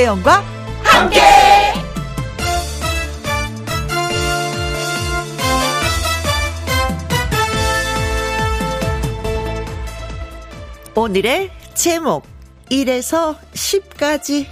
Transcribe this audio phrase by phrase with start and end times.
[0.00, 0.42] 김혜영과
[0.82, 1.20] 함께.
[10.94, 12.24] 오늘의 제목
[12.70, 14.46] 1에서 10까지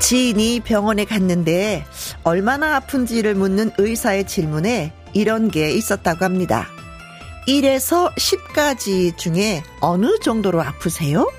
[0.00, 1.84] 지인이 병원에 갔는데
[2.24, 6.68] 얼마나 아픈지를 묻는 의사의 질문에 이런 게 있었다고 합니다.
[7.46, 11.30] 1에서 10까지 중에 어느 정도로 아프세요?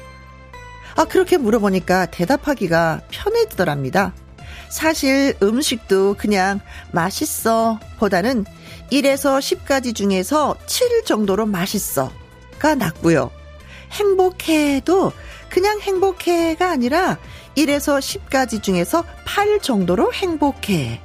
[0.96, 4.14] 아, 그렇게 물어보니까 대답하기가 편해지더랍니다.
[4.70, 6.60] 사실 음식도 그냥
[6.92, 8.46] 맛있어 보다는
[8.92, 13.32] 1에서 10까지 중에서 7 정도로 맛있어가 낫고요.
[13.92, 15.12] 행복해도
[15.50, 17.18] 그냥 행복해가 아니라
[17.56, 21.02] 1에서 10까지 중에서 8 정도로 행복해.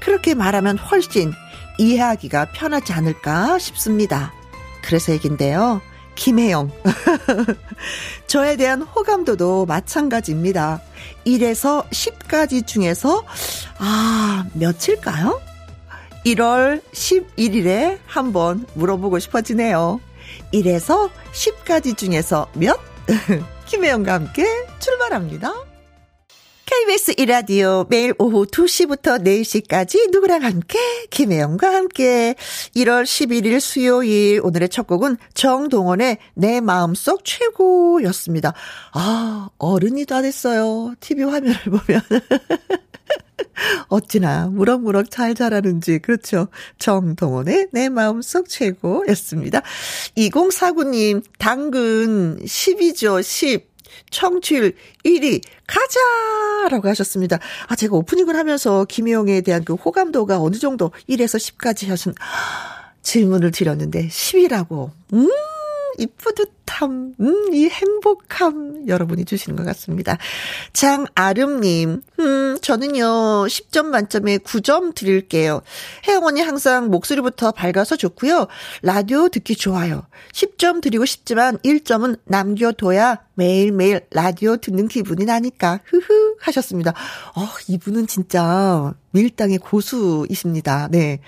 [0.00, 1.32] 그렇게 말하면 훨씬
[1.78, 4.32] 이해하기가 편하지 않을까 싶습니다.
[4.82, 5.80] 그래서 얘긴데요.
[6.14, 6.70] 김혜영.
[8.26, 10.82] 저에 대한 호감도도 마찬가지입니다.
[11.24, 13.24] 1에서 10까지 중에서,
[13.78, 15.40] 아, 며칠까요?
[16.26, 20.00] 1월 11일에 한번 물어보고 싶어지네요.
[20.52, 22.78] 1에서 10까지 중에서 몇?
[23.66, 24.44] 김혜영과 함께
[24.80, 25.67] 출발합니다.
[26.70, 32.34] KBS 이라디오 매일 오후 2시부터 4시까지 누구랑 함께 김혜영과 함께
[32.76, 38.52] 1월 11일 수요일 오늘의 첫 곡은 정동원의 내 마음속 최고였습니다.
[38.92, 40.92] 아 어른이 다 됐어요.
[41.00, 42.02] TV 화면을 보면
[43.88, 46.48] 어찌나 무럭무럭 잘 자라는지 그렇죠.
[46.78, 49.62] 정동원의 내 마음속 최고였습니다.
[50.18, 53.67] 2049님 당근 10이죠 10
[54.10, 57.38] 청취율 1위 가자 라고 하셨습니다.
[57.66, 62.14] 아 제가 오프닝을 하면서 김혜영에 대한 그 호감도가 어느 정도 1에서 10까지 하신
[63.02, 64.90] 질문을 드렸는데 10이라고.
[65.14, 65.28] 음.
[65.98, 70.18] 이 뿌듯 함, 음, 이 행복함 여러분이 주시는 것 같습니다.
[70.72, 73.04] 장아름님, 음, 저는요
[73.46, 75.62] 10점 만점에 9점 드릴게요.
[76.06, 78.46] 혜영 언니 항상 목소리부터 밝아서 좋고요.
[78.82, 80.06] 라디오 듣기 좋아요.
[80.32, 86.90] 10점 드리고 싶지만 1점은 남겨둬야 매일매일 라디오 듣는 기분이 나니까 흐흐 하셨습니다.
[87.36, 90.88] 어, 이분은 진짜 밀당의 고수이십니다.
[90.90, 91.20] 네.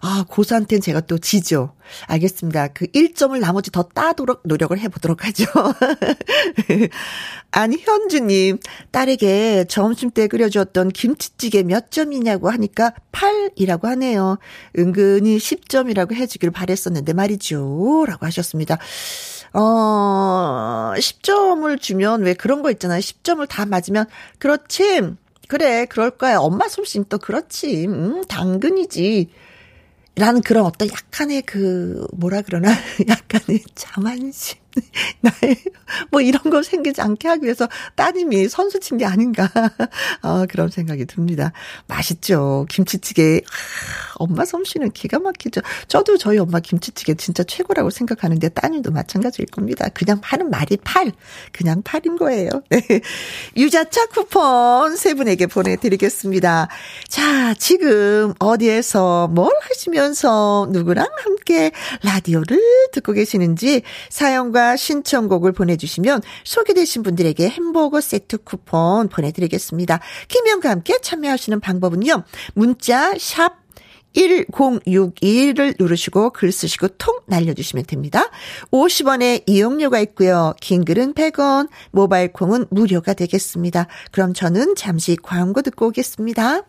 [0.00, 1.74] 아, 고수한테는 제가 또 지죠.
[2.06, 2.68] 알겠습니다.
[2.68, 5.44] 그 1점을 나머지 더 따도록 노력을 해 보도록 하죠.
[7.50, 8.58] 아니, 현주님,
[8.90, 14.38] 딸에게 점심 때 끓여주었던 김치찌개 몇 점이냐고 하니까 8이라고 하네요.
[14.78, 18.04] 은근히 10점이라고 해주길 바랬었는데 말이죠.
[18.06, 18.78] 라고 하셨습니다.
[19.52, 23.00] 어, 10점을 주면 왜 그런 거 있잖아요.
[23.00, 24.06] 10점을 다 맞으면,
[24.38, 25.14] 그렇지.
[25.48, 26.38] 그래, 그럴 거야.
[26.38, 27.86] 엄마 솜씨는 또 그렇지.
[27.86, 29.30] 음, 당근이지.
[30.16, 32.70] 라는 그런 어떤 약간의 그, 뭐라 그러나,
[33.08, 34.58] 약간의 자만심.
[35.20, 35.56] 나의,
[36.10, 39.50] 뭐 이런 거 생기지 않게 하기 위해서 따님이 선수 친 게 아닌가.
[40.22, 41.52] 어, 그런 생각이 듭니다.
[41.86, 42.66] 맛있죠.
[42.68, 43.42] 김치찌개.
[43.44, 45.60] 아, 엄마 솜씨는 기가 막히죠.
[45.88, 49.88] 저도 저희 엄마 김치찌개 진짜 최고라고 생각하는데 따님도 마찬가지일 겁니다.
[49.92, 51.12] 그냥 하는 말이 팔.
[51.52, 52.48] 그냥 팔인 거예요.
[52.70, 52.80] 네.
[53.56, 56.68] 유자차 쿠폰 세 분에게 보내드리겠습니다.
[57.08, 61.70] 자, 지금 어디에서 뭘 하시면서 누구랑 함께
[62.02, 62.58] 라디오를
[62.92, 70.00] 듣고 계시는지 사연과 신청곡을 보내주시면 소개되신 분들에게 햄버거 세트 쿠폰 보내드리겠습니다.
[70.28, 72.24] 김영과 함께 참여하시는 방법은요.
[72.54, 73.66] 문자 샵
[74.16, 78.30] 1061을 누르시고 글 쓰시고 통 날려주시면 됩니다.
[78.70, 80.54] 50원의 이용료가 있고요.
[80.60, 83.86] 긴 글은 100원, 모바일 콩은 무료가 되겠습니다.
[84.10, 86.62] 그럼 저는 잠시 광고 듣고 오겠습니다.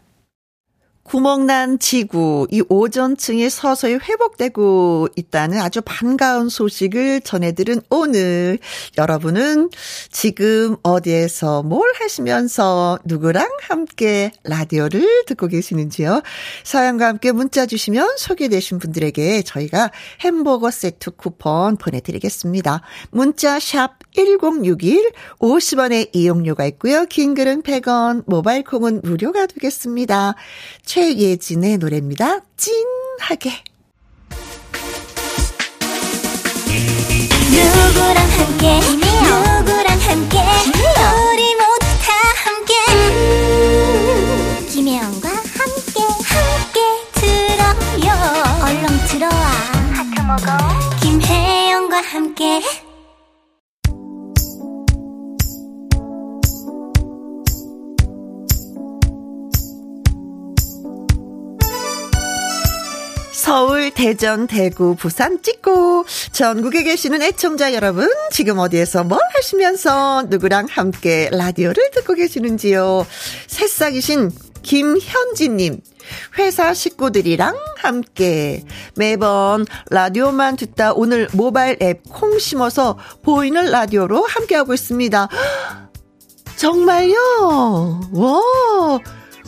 [1.07, 8.59] 구멍난 지구, 이 오전층이 서서히 회복되고 있다는 아주 반가운 소식을 전해들은 오늘.
[8.97, 9.69] 여러분은
[10.11, 16.23] 지금 어디에서 뭘 하시면서 누구랑 함께 라디오를 듣고 계시는지요?
[16.65, 22.81] 사연과 함께 문자 주시면 소개되신 분들에게 저희가 햄버거 세트 쿠폰 보내드리겠습니다.
[23.11, 27.05] 문자 샵 1061, 50원의 이용료가 있고요.
[27.05, 30.35] 긴 글은 100원, 모바일 콩은 무료가 되겠습니다.
[30.97, 32.39] 최예진의 노래입니다.
[32.57, 33.51] 찐하게.
[37.51, 38.79] 누구랑 함께?
[38.79, 40.39] 누구랑 함께?
[40.73, 42.09] 우리 모두 다
[42.43, 42.73] 함께.
[42.89, 46.01] 음, 김혜영과 함께
[46.33, 46.81] 함께
[47.13, 48.07] 들어요.
[48.63, 49.45] 얼렁 들어와.
[49.93, 50.49] 하트 먹어.
[50.99, 52.63] 김혜영과 함께
[63.47, 66.03] 서울, 대전, 대구, 부산 찍고
[66.33, 73.07] 전국에 계시는 애청자 여러분 지금 어디에서 뭘 하시면서 누구랑 함께 라디오를 듣고 계시는지요.
[73.47, 74.31] 새싹이신
[74.63, 75.79] 김현지님
[76.37, 78.65] 회사 식구들이랑 함께
[78.97, 85.29] 매번 라디오만 듣다 오늘 모바일 앱 콩 심어서 보이는 라디오로 함께하고 있습니다.
[86.57, 88.01] 정말요?
[88.11, 88.99] 와,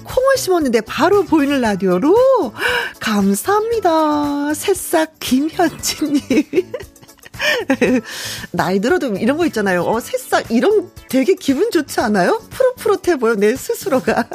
[0.09, 2.15] 콩을 심었는데 바로 보이는 라디오로?
[2.99, 4.53] 감사합니다.
[4.53, 6.21] 새싹 김현진님.
[8.51, 9.83] 나이 들어도 이런 거 있잖아요.
[9.83, 12.41] 어, 새싹, 이런 되게 기분 좋지 않아요?
[12.49, 14.27] 푸릇푸릇해 보여, 내 스스로가.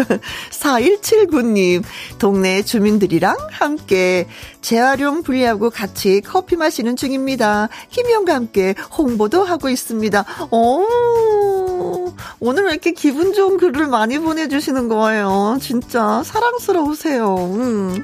[0.50, 1.82] 4179님,
[2.18, 4.26] 동네 주민들이랑 함께
[4.60, 7.68] 재활용 분리하고 같이 커피 마시는 중입니다.
[7.90, 10.24] 김영과 함께 홍보도 하고 있습니다.
[10.50, 10.86] 오,
[12.38, 15.58] 오늘 왜 이렇게 기분 좋은 글을 많이 보내주시는 거예요?
[15.60, 17.34] 진짜 사랑스러우세요.
[17.36, 18.02] 음.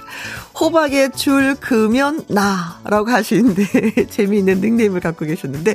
[0.58, 5.74] 호박에 줄 그면 나라고 하시는데 재미있는 닉네임을 갖고 계셨는데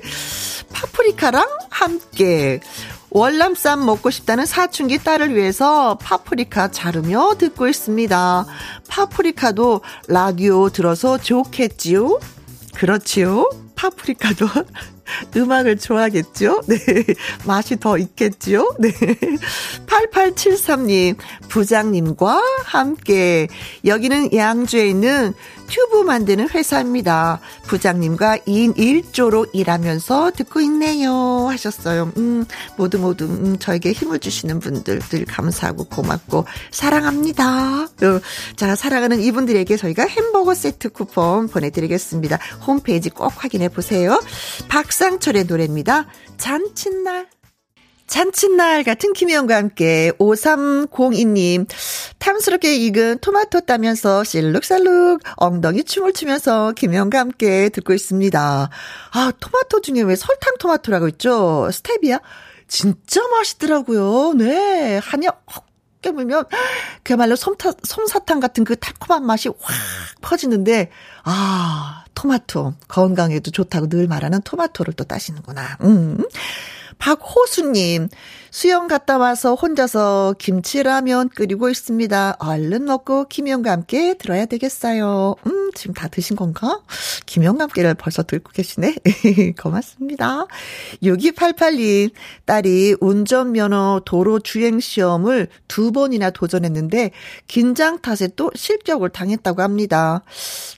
[0.74, 2.60] 파프리카랑 함께
[3.10, 8.46] 월남쌈 먹고 싶다는 사춘기 딸을 위해서 파프리카 자르며 듣고 있습니다.
[8.90, 12.20] 파프리카도 라디오 들어서 좋겠지요?
[12.76, 13.50] 그렇지요?
[13.76, 14.46] 파프리카도
[15.36, 16.62] 음악을 좋아하겠죠?
[16.68, 16.78] 네.
[17.46, 18.76] 맛이 더 있겠죠?
[18.80, 18.92] 네.
[19.88, 21.18] 8873님,
[21.50, 23.48] 부장님과 함께
[23.86, 25.34] 여기는 양주에 있는
[25.68, 27.40] 튜브 만드는 회사입니다.
[27.64, 31.48] 부장님과 2인 1조로 일하면서 듣고 있네요.
[31.50, 32.12] 하셨어요.
[32.18, 32.46] 음,
[32.78, 37.84] 모두 모두, 음, 저에게 힘을 주시는 분들 늘 감사하고 고맙고 사랑합니다.
[37.84, 38.22] 어,
[38.56, 42.40] 자, 사랑하는 이분들에게 저희가 햄버거 세트 쿠폰 보내드리겠습니다.
[42.66, 44.22] 홈페이지 꼭 확인해 보세요.
[44.70, 46.08] 박상철의 노래입니다.
[46.38, 47.37] 잔칫날.
[48.08, 51.68] 잔칫날 같은 김혜영과 함께 5302님
[52.18, 58.70] 탐스럽게 익은 토마토 따면서 실룩살룩 엉덩이 춤을 추면서 김혜영과 함께 듣고 있습니다.
[59.12, 61.70] 아 토마토 중에 왜 설탕 토마토라고 있죠?
[61.72, 62.20] 스테비아
[62.68, 64.34] 진짜 맛있더라고요.
[64.34, 65.66] 네 한여 확
[66.02, 66.46] 깨물면
[67.04, 69.58] 그야말로 솜타, 솜사탕 같은 그 달콤한 맛이 확
[70.22, 70.92] 퍼지는데
[71.24, 75.78] 아 토마토 건강에도 좋다고 늘 말하는 토마토를 또 따시는구나.
[75.82, 76.24] 음.
[76.98, 78.10] 박호수님,
[78.50, 82.38] 수영 갔다 와서 혼자서 김치라면 끓이고 있습니다.
[82.40, 85.36] 얼른 먹고 김영과 함께 들어야 되겠어요.
[85.46, 86.82] 음, 지금 다 드신 건가?
[87.26, 88.96] 김영과 함께를 벌써 듣고 계시네.
[89.62, 90.48] 고맙습니다.
[91.04, 92.12] 6288님,
[92.46, 97.12] 딸이 운전면허 도로 주행 시험을 두 번이나 도전했는데
[97.48, 100.24] 긴장 탓에 또 실격을 당했다고 합니다.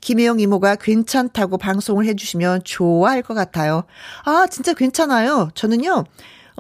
[0.01, 3.83] 김혜영 이모가 괜찮다고 방송을 해주시면 좋아할 것 같아요.
[4.25, 5.50] 아, 진짜 괜찮아요.
[5.54, 6.04] 저는요,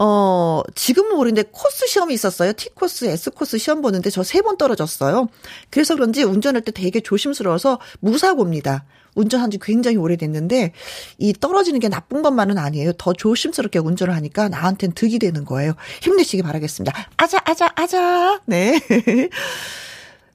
[0.01, 2.53] 어, 지금은 모르는데 코스 시험이 있었어요.
[2.53, 5.27] T코스, S코스 시험 보는데 저 세 번 떨어졌어요.
[5.69, 8.85] 그래서 그런지 운전할 때 되게 조심스러워서 무사고입니다.
[9.15, 10.71] 운전한 지 굉장히 오래됐는데
[11.17, 12.93] 이 떨어지는 게 나쁜 것만은 아니에요.
[12.93, 15.73] 더 조심스럽게 운전을 하니까 나한텐 득이 되는 거예요.
[16.01, 16.93] 힘내시기 바라겠습니다.
[17.17, 18.39] 아자 아자 아자.
[18.45, 18.79] 네.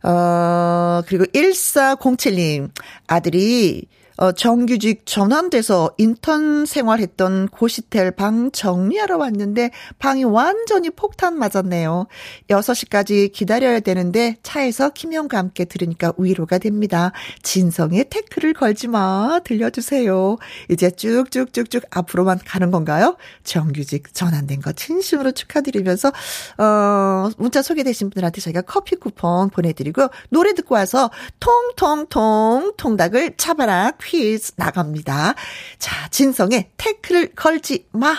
[0.03, 2.71] 어, 그리고 1407님
[3.07, 12.07] 아들이 어, 정규직 전환돼서 인턴 생활했던 고시텔 방 정리하러 왔는데 방이 완전히 폭탄 맞았네요.
[12.49, 17.11] 6시까지 기다려야 되는데 차에서 김영과 함께 들으니까 위로가 됩니다.
[17.43, 19.41] 진성의 태클을 걸지 마.
[19.45, 20.37] 들려주세요.
[20.71, 23.17] 이제 쭉쭉쭉쭉 앞으로만 가는 건가요?
[23.43, 26.13] 정규직 전환된 거 진심으로 축하드리면서,
[26.59, 34.53] 어, 문자 소개되신 분들한테 저희가 커피 쿠폰 보내드리고 노래 듣고 와서 통통통 통닭을 잡아라 퀴즈
[34.57, 35.35] 나갑니다.
[35.79, 38.15] 자, 진성의 태클을 걸지 마.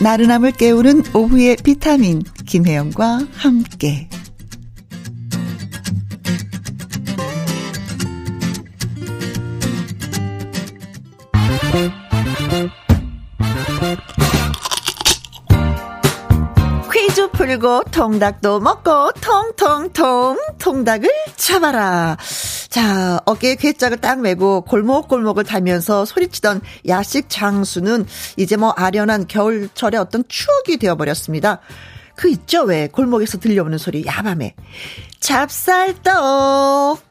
[0.00, 4.08] 나른함을 깨우는 오후의 비타민 김혜영과 함께
[17.26, 22.16] 풀고 통닭도 먹고 통통통 통닭을 잡아라.
[22.68, 28.06] 자, 어깨에 괴짝을 딱 메고 골목골목을 달면서 소리치던 야식 장수는
[28.36, 31.60] 이제 뭐 아련한 겨울철의 어떤 추억이 되어버렸습니다.
[32.14, 34.54] 그 있죠 왜 골목에서 들려오는 소리 야밤에
[35.20, 37.07] 찹쌀떡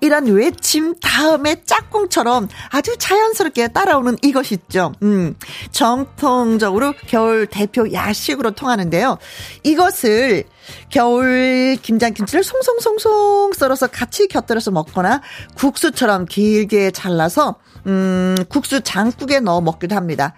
[0.00, 4.92] 이란 외침 다음에 짝꿍처럼 아주 자연스럽게 따라오는 이것 있죠.
[5.02, 5.34] 음,
[5.70, 9.18] 정통적으로 겨울 대표 야식으로 통하는데요.
[9.62, 10.44] 이것을
[10.90, 15.22] 겨울 김장김치를 송송송송 썰어서 같이 곁들여서 먹거나
[15.54, 20.34] 국수처럼 길게 잘라서 음, 국수 장국에 넣어 먹기도 합니다.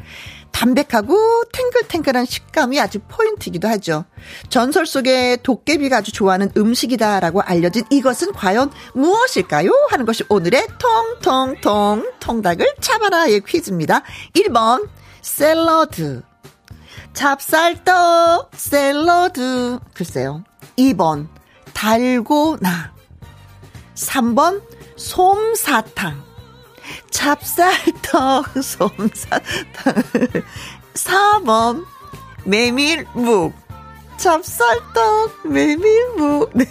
[0.58, 4.04] 담백하고 탱글탱글한 식감이 아주 포인트이기도 하죠.
[4.48, 9.70] 전설 속에 도깨비가 아주 좋아하는 음식이다라고 알려진 이것은 과연 무엇일까요?
[9.90, 14.02] 하는 것이 오늘의 통통통 통닭을 차바라의 퀴즈입니다.
[14.34, 14.88] 1번
[15.22, 16.22] 샐러드
[17.12, 20.42] 찹쌀떡 샐러드 글쎄요.
[20.76, 21.28] 2번
[21.72, 22.94] 달고나
[23.94, 24.60] 3번
[24.96, 26.27] 솜사탕
[27.11, 29.95] 찹쌀떡 솜사탕
[30.95, 31.85] 4번
[32.45, 33.52] 메밀묵
[34.16, 36.66] 찹쌀떡 메밀묵 네.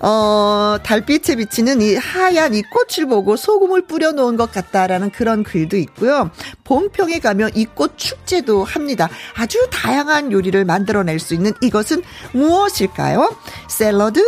[0.00, 5.76] 어, 달빛에 비치는 이 하얀 이 꽃을 보고 소금을 뿌려 놓은 것 같다라는 그런 글도
[5.76, 6.30] 있고요.
[6.62, 9.08] 봉평에 가면 이 꽃 축제도 합니다.
[9.34, 13.34] 아주 다양한 요리를 만들어낼 수 있는 이것은 무엇일까요?
[13.68, 14.22] 샐러드,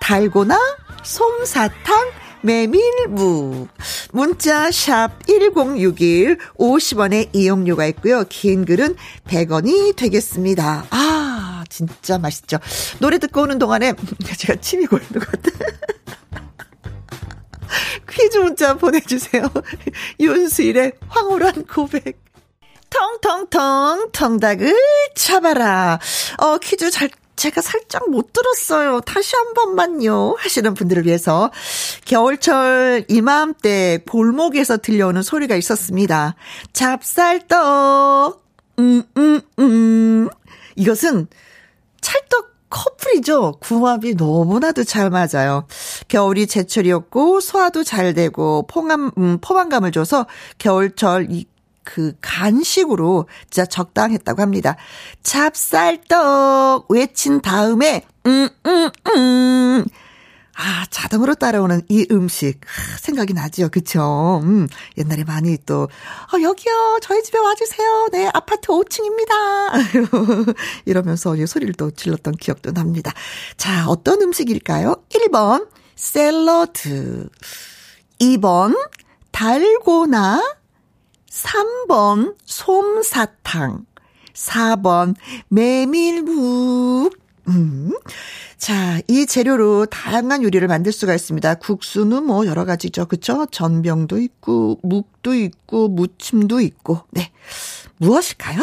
[0.00, 0.58] 달고나,
[1.04, 2.10] 솜사탕,
[2.42, 3.68] 메밀묵.
[4.12, 8.24] 문자 샵 1061 50원의 이용료가 있고요.
[8.28, 10.86] 긴 글은 100원이 되겠습니다.
[10.90, 12.58] 아, 진짜 맛있죠.
[12.98, 13.94] 노래 듣고 오는 동안에
[14.36, 15.50] 제가 침이 고이는 것 같아.
[18.10, 19.48] 퀴즈 문자 보내주세요.
[20.20, 22.28] 윤수일의 황홀한 고백.
[22.90, 24.74] 텅텅텅 텅닭을
[25.14, 25.98] 잡아라.
[26.38, 29.00] 어, 퀴즈 잘 제가 살짝 못 들었어요.
[29.00, 30.34] 다시 한 번만요.
[30.38, 31.50] 하시는 분들을 위해서
[32.04, 36.34] 겨울철 이맘때 볼목에서 들려오는 소리가 있었습니다.
[36.72, 38.44] 잡쌀떡.
[38.80, 40.28] 음, 음, 음.
[40.74, 41.28] 이것은
[42.00, 43.54] 찰떡 커플이죠.
[43.60, 45.66] 궁합이 너무나도 잘 맞아요.
[46.08, 50.26] 겨울이 제철이었고 소화도 잘 되고 포감 음, 포만감을 줘서
[50.58, 51.46] 겨울철 이
[51.88, 54.76] 그 간식으로 진짜 적당했다고 합니다.
[55.22, 59.84] 찹쌀떡 외친 다음에 음 음, 음.
[60.60, 62.60] 아, 자동으로 따라오는 이 음식.
[62.60, 63.68] 아, 생각이 나지요.
[63.70, 64.40] 그쵸?
[64.42, 64.66] 음,
[64.98, 66.98] 옛날에 많이 또, 어, 여기요.
[67.00, 68.08] 저희 집에 와주세요.
[68.10, 70.56] 네, 아파트 5층입니다.
[70.84, 73.12] 이러면서 이 소리를 또 질렀던 기억도 납니다.
[73.56, 74.96] 자, 어떤 음식일까요?
[75.10, 77.28] 1번, 샐러드.
[78.20, 78.76] 2번,
[79.30, 80.57] 달고나.
[81.42, 83.86] 3번 솜사탕,
[84.34, 85.14] 4번
[85.48, 87.16] 메밀묵.
[87.48, 87.92] 음.
[88.58, 91.54] 자, 이 재료로 다양한 요리를 만들 수가 있습니다.
[91.54, 93.06] 국수는 뭐 여러 가지죠.
[93.06, 93.46] 그쵸?
[93.50, 97.02] 전병도 있고, 묵도 있고, 무침도 있고.
[97.10, 97.30] 네.
[97.98, 98.58] 무엇일까요?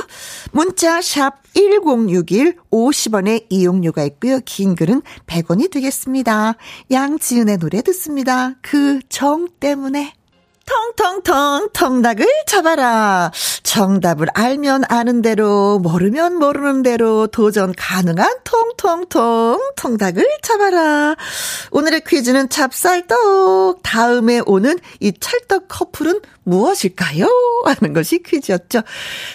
[0.52, 4.40] 문자 샵 1061, 50원의 이용료가 있고요.
[4.46, 6.56] 긴 글은 100원이 되겠습니다.
[6.92, 8.54] 양지은의 노래 듣습니다.
[8.62, 10.14] 그 정 때문에.
[10.66, 13.32] 통통통 통닭을 잡아라.
[13.64, 21.16] 정답을 알면 아는 대로 모르면 모르는 대로 도전 가능한 통통통 통닭을 잡아라.
[21.72, 27.28] 오늘의 퀴즈는 찹쌀떡 다음에 오는 이 찰떡 커플은 무엇일까요?
[27.66, 28.82] 하는 것이 퀴즈였죠.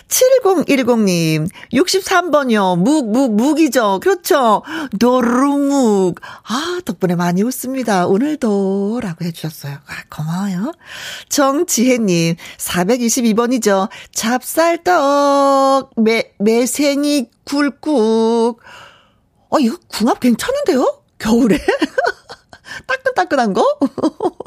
[0.09, 2.79] 7010님, 63번이요.
[2.79, 4.00] 묵, 묵, 묵이죠.
[4.00, 4.62] 그렇죠.
[4.99, 6.21] 도루묵.
[6.45, 8.07] 아, 덕분에 많이 웃습니다.
[8.07, 9.00] 오늘도.
[9.02, 9.75] 라고 해주셨어요.
[9.75, 10.73] 아, 고마워요.
[11.29, 13.88] 정지혜님, 422번이죠.
[14.12, 18.61] 찹쌀떡, 매, 매생이 굴국.
[19.50, 21.02] 어, 이거 궁합 괜찮은데요?
[21.19, 21.59] 겨울에?
[22.87, 23.65] 따끈따끈한 거?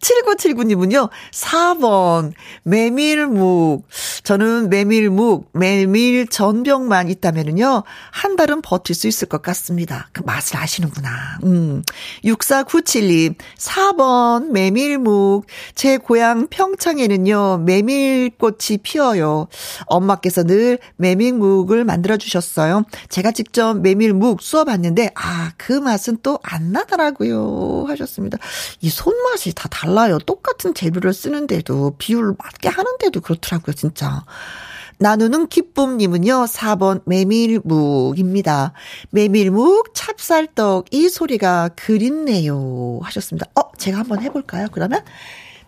[0.00, 3.86] 7979님은요, 4번, 메밀묵.
[4.22, 10.08] 저는 메밀묵, 메밀 전병만 있다면은요, 한 달은 버틸 수 있을 것 같습니다.
[10.12, 11.38] 그 맛을 아시는구나.
[11.44, 11.82] 음.
[12.24, 15.46] 6497님, 4번, 메밀묵.
[15.74, 19.48] 제 고향 평창에는요, 메밀꽃이 피어요.
[19.86, 22.84] 엄마께서 늘 메밀묵을 만들어주셨어요.
[23.08, 27.13] 제가 직접 메밀묵 쏘봤는데, 아, 그 맛은 또 안 나더라고요.
[27.88, 28.38] 하셨습니다.
[28.80, 30.18] 이 손맛이 다 달라요.
[30.18, 34.24] 똑같은 재료를 쓰는데도 비율 맞게 하는데도 그렇더라고요, 진짜.
[34.98, 38.72] 나누는 기쁨님은요, 4번 메밀묵입니다.
[39.10, 43.00] 메밀묵, 찹쌀떡, 이 소리가 그립네요.
[43.02, 43.50] 하셨습니다.
[43.56, 45.02] 어, 제가 한번 해볼까요, 그러면?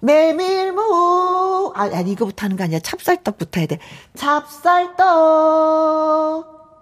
[0.00, 1.72] 메밀묵!
[1.74, 2.78] 아, 아니, 이거부터 하는 거 아니야.
[2.78, 3.78] 찹쌀떡부터 해야 돼.
[4.14, 4.96] 찹쌀떡,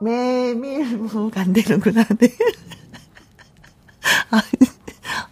[0.03, 1.37] 메밀묵.
[1.39, 2.29] 안 되는구나, 네.
[4.31, 4.43] 아,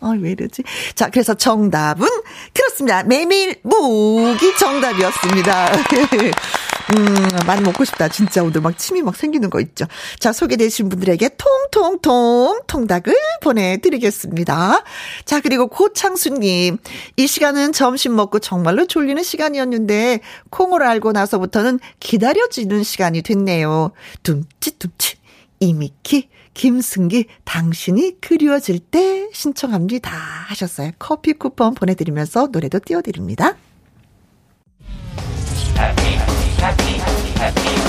[0.00, 0.62] 아, 왜 이러지?
[0.94, 2.06] 자, 그래서 정답은
[2.52, 3.02] 그렇습니다.
[3.04, 5.72] 메밀묵이 정답이었습니다.
[6.94, 8.08] 음, 많이 먹고 싶다.
[8.08, 9.86] 진짜 오늘 막 침이 막 생기는 거 있죠.
[10.18, 14.84] 자, 소개되신 분들에게 통통통 통닭을 보내드리겠습니다.
[15.24, 16.78] 자, 그리고 고창수님.
[17.16, 23.92] 이 시간은 점심 먹고 정말로 졸리는 시간이었는데, 콩을 알고 나서부터는 기다려지는 시간이 됐네요.
[24.22, 25.22] 둠칫둠칫.
[25.60, 30.10] 이미키, 김승기, 당신이 그리워질 때 신청합니다.
[30.48, 30.92] 하셨어요.
[30.98, 33.56] 커피 쿠폰 보내드리면서 노래도 띄워드립니다.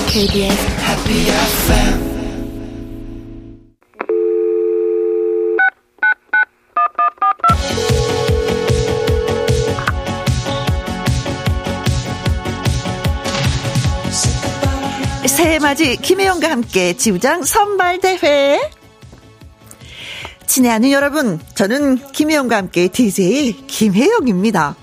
[0.08, 2.13] KBS Happy FM
[15.34, 18.70] 새해 맞이 김혜영과 함께 지부장 선발대회
[20.46, 24.76] 친애하는 여러분 저는 김혜영과 함께 DJ 김혜영입니다.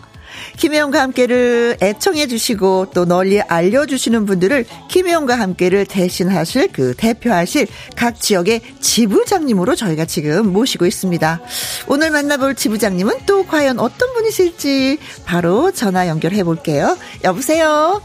[0.58, 8.60] 김혜영과 함께를 애청해 주시고 또 널리 알려주시는 분들을 김혜영과 함께를 대신하실 그 대표하실 각 지역의
[8.82, 11.42] 지부장님으로 저희가 지금 모시고 있습니다.
[11.88, 16.98] 오늘 만나볼 지부장님은 또 과연 어떤 분이실지 바로 전화 연결해 볼게요.
[17.24, 18.02] 여보세요?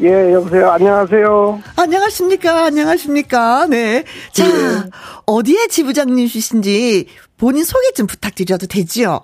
[0.00, 0.70] 예, 여보세요.
[0.70, 1.60] 안녕하세요.
[1.76, 2.66] 안녕하십니까?
[2.66, 3.66] 안녕하십니까?
[3.66, 4.04] 네.
[4.32, 4.50] 자, 예.
[5.26, 9.20] 어디에 지부장님이신지 본인 소개 좀 부탁드려도 되지요?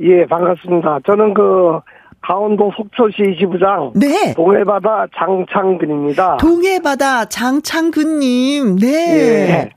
[0.00, 1.00] 예, 반갑습니다.
[1.06, 1.80] 저는 그
[2.20, 4.34] 강원도 속초시 지부장 네.
[4.34, 6.36] 동해바다 장창근입니다.
[6.36, 8.76] 동해바다 장창근님.
[8.76, 8.88] 네.
[8.88, 9.70] 예.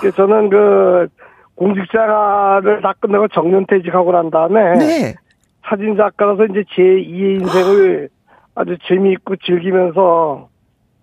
[0.00, 1.08] 그 저는 그
[1.56, 5.14] 공직자를 다 끝내고 정년퇴직하고 난 다음에 네.
[5.68, 8.08] 사진 작가로서 이제 제 2의 인생을
[8.60, 10.48] 아주 재미있고 즐기면서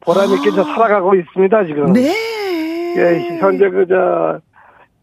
[0.01, 0.63] 보람 있게 아.
[0.63, 1.93] 살아가고 있습니다 지금.
[1.93, 2.13] 네.
[2.97, 4.39] 예, 현재 그저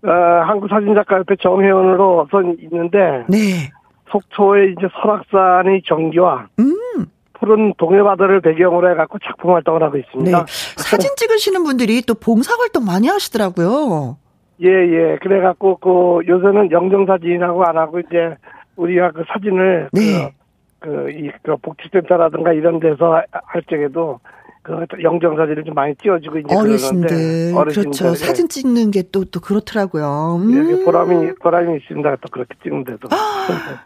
[0.02, 0.10] 어,
[0.46, 3.24] 한국 사진작가협회 정회원으로 선 있는데.
[3.28, 3.70] 네.
[4.10, 7.06] 속초의 이제 설악산의 전기와 음.
[7.32, 10.38] 푸른 동해바다를 배경으로 해갖고 작품 활동을 하고 있습니다.
[10.38, 10.44] 네.
[10.76, 14.16] 사진 찍으시는 분들이 또 봉사 활동 많이 하시더라고요.
[14.62, 15.18] 예, 예.
[15.20, 18.36] 그래갖고, 그, 요새는 영정 사진이라고 안 하고, 이제,
[18.76, 20.30] 우리가 그 사진을, 네.
[20.30, 20.43] 그,
[20.84, 24.20] 그, 이, 그 복지센터라든가 이런 데서 할 적에도
[24.62, 28.14] 그 영정 사진을 좀 많이 띄워주고 이제 어르신들, 어르신들 그렇죠 예.
[28.14, 30.40] 사진 찍는 게 또또 그렇더라고요.
[30.40, 30.84] 예, 음.
[30.84, 32.16] 보람이 보람이 있습니다.
[32.16, 33.08] 또 그렇게 찍는데도.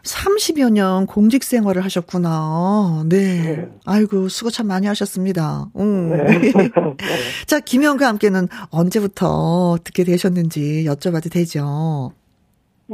[0.03, 3.03] 30여 년 공직 생활을 하셨구나.
[3.09, 3.17] 네.
[3.17, 3.69] 네.
[3.85, 5.65] 아이고 수고 참 많이 하셨습니다.
[5.77, 6.11] 음.
[6.11, 6.51] 네.
[7.45, 12.13] 자 김영과 함께는 언제부터 듣게 되셨는지 여쭤봐도 되죠.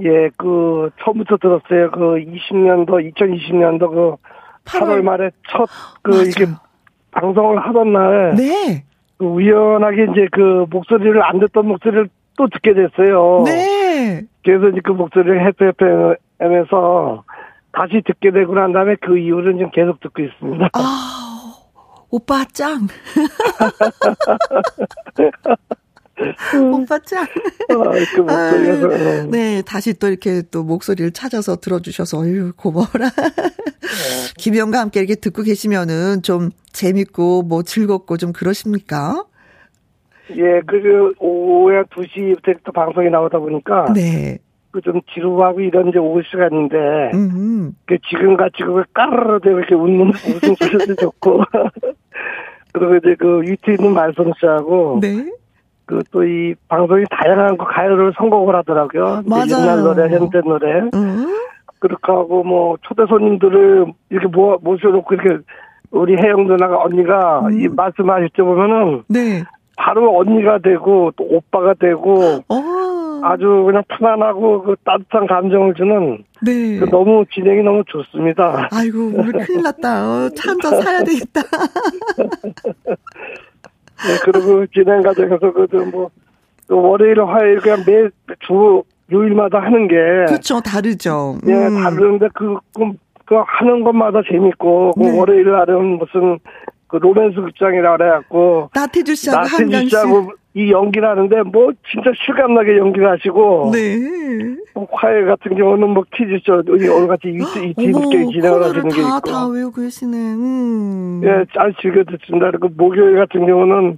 [0.03, 1.91] 예, 그 처음부터 들었어요.
[1.91, 4.15] 그 20년도 2020년도 그
[4.65, 5.67] 8월, 8월 말에 첫
[6.01, 6.45] 그 이게
[7.11, 8.35] 방송을 하던 날.
[8.35, 8.83] 네.
[9.17, 13.43] 그 우연하게 이제 그 목소리를 안 듣던 목소리를 또 듣게 됐어요.
[13.45, 14.21] 네.
[14.43, 17.23] 그래서 이제 그 목소리를 해프FM에서
[17.71, 20.69] 다시 듣게 되고 난 다음에 그 이후로는 지금 계속 듣고 있습니다.
[20.73, 21.53] 아,
[22.09, 22.87] 오빠 짱.
[26.71, 27.23] 오빠 짱.
[27.23, 28.25] 아, 그.
[28.31, 33.09] 아, 네, 다시 또 이렇게 또 목소리를 찾아서 들어주셔서, 어휴, 고마워라.
[33.09, 34.33] 네.
[34.37, 39.25] 김영과 함께 이렇게 듣고 계시면은 좀 재밌고 뭐 즐겁고 좀 그러십니까?
[40.31, 43.93] 예, 그, 오후에 2시부터 또 방송이 나오다 보니까.
[43.93, 44.39] 네.
[44.71, 46.75] 그좀 지루하고 이런 이제 오후 시간인데.
[47.13, 47.73] 음.
[47.85, 51.43] 그 지금 같이 그 까르르 되고 이렇게 웃는 웃음 소리도 좋고.
[52.73, 54.99] 그리고 이제 그 위트 있는 말솜씨하고.
[55.01, 55.31] 네.
[55.85, 59.21] 그 또 이 방송이 다양한 그 가요를 선곡을 하더라고요.
[59.25, 59.45] 맞아요.
[59.61, 60.81] 옛날 노래, 현대 노래.
[60.93, 61.27] 음.
[61.79, 65.43] 그렇게 하고 뭐 초대 손님들을 이렇게 모아, 모셔놓고 이렇게
[65.91, 67.59] 우리 혜영 누나가 언니가 음.
[67.59, 69.43] 이 말씀하실 때 보면은 네.
[69.77, 72.55] 바로 언니가 되고 또 오빠가 되고 어.
[73.23, 76.77] 아주 그냥 편안하고 그 따뜻한 감정을 주는 네.
[76.79, 78.67] 그 너무 진행이 너무 좋습니다.
[78.71, 80.09] 아이고 오늘 큰일 났다.
[80.09, 81.41] 어, 차한잔 사야 되겠다.
[84.03, 86.09] 네, 그리고 진행 과정에서 그뭐
[86.67, 89.95] 그 월요일 화요일 그냥 매주 요일마다 하는 게
[90.27, 91.37] 그렇죠 다르죠.
[91.47, 91.83] 예, 음.
[91.83, 92.91] 다른데 그, 그,
[93.25, 95.17] 그 하는 것마다 재밌고 그 네.
[95.17, 96.39] 월요일 날은 무슨
[96.99, 103.11] 그 로맨스 극장이라 그래갖고 나태주 씨하고 나태주 씨하고 이 연기를 하는데 뭐 진짜 실감나게 연기를
[103.11, 104.55] 하시고 네.
[104.73, 109.47] 뭐 화해 같은 경우는 뭐 퀴즈쇼 오늘 같이 이 뒤늦게 진행을 하시는 게 있고 다
[109.47, 110.17] 외우고 계시네.
[110.17, 111.21] 음.
[111.25, 112.51] 예, 잘 즐겨 듣습니다.
[112.51, 113.97] 그리고 목요일 같은 경우는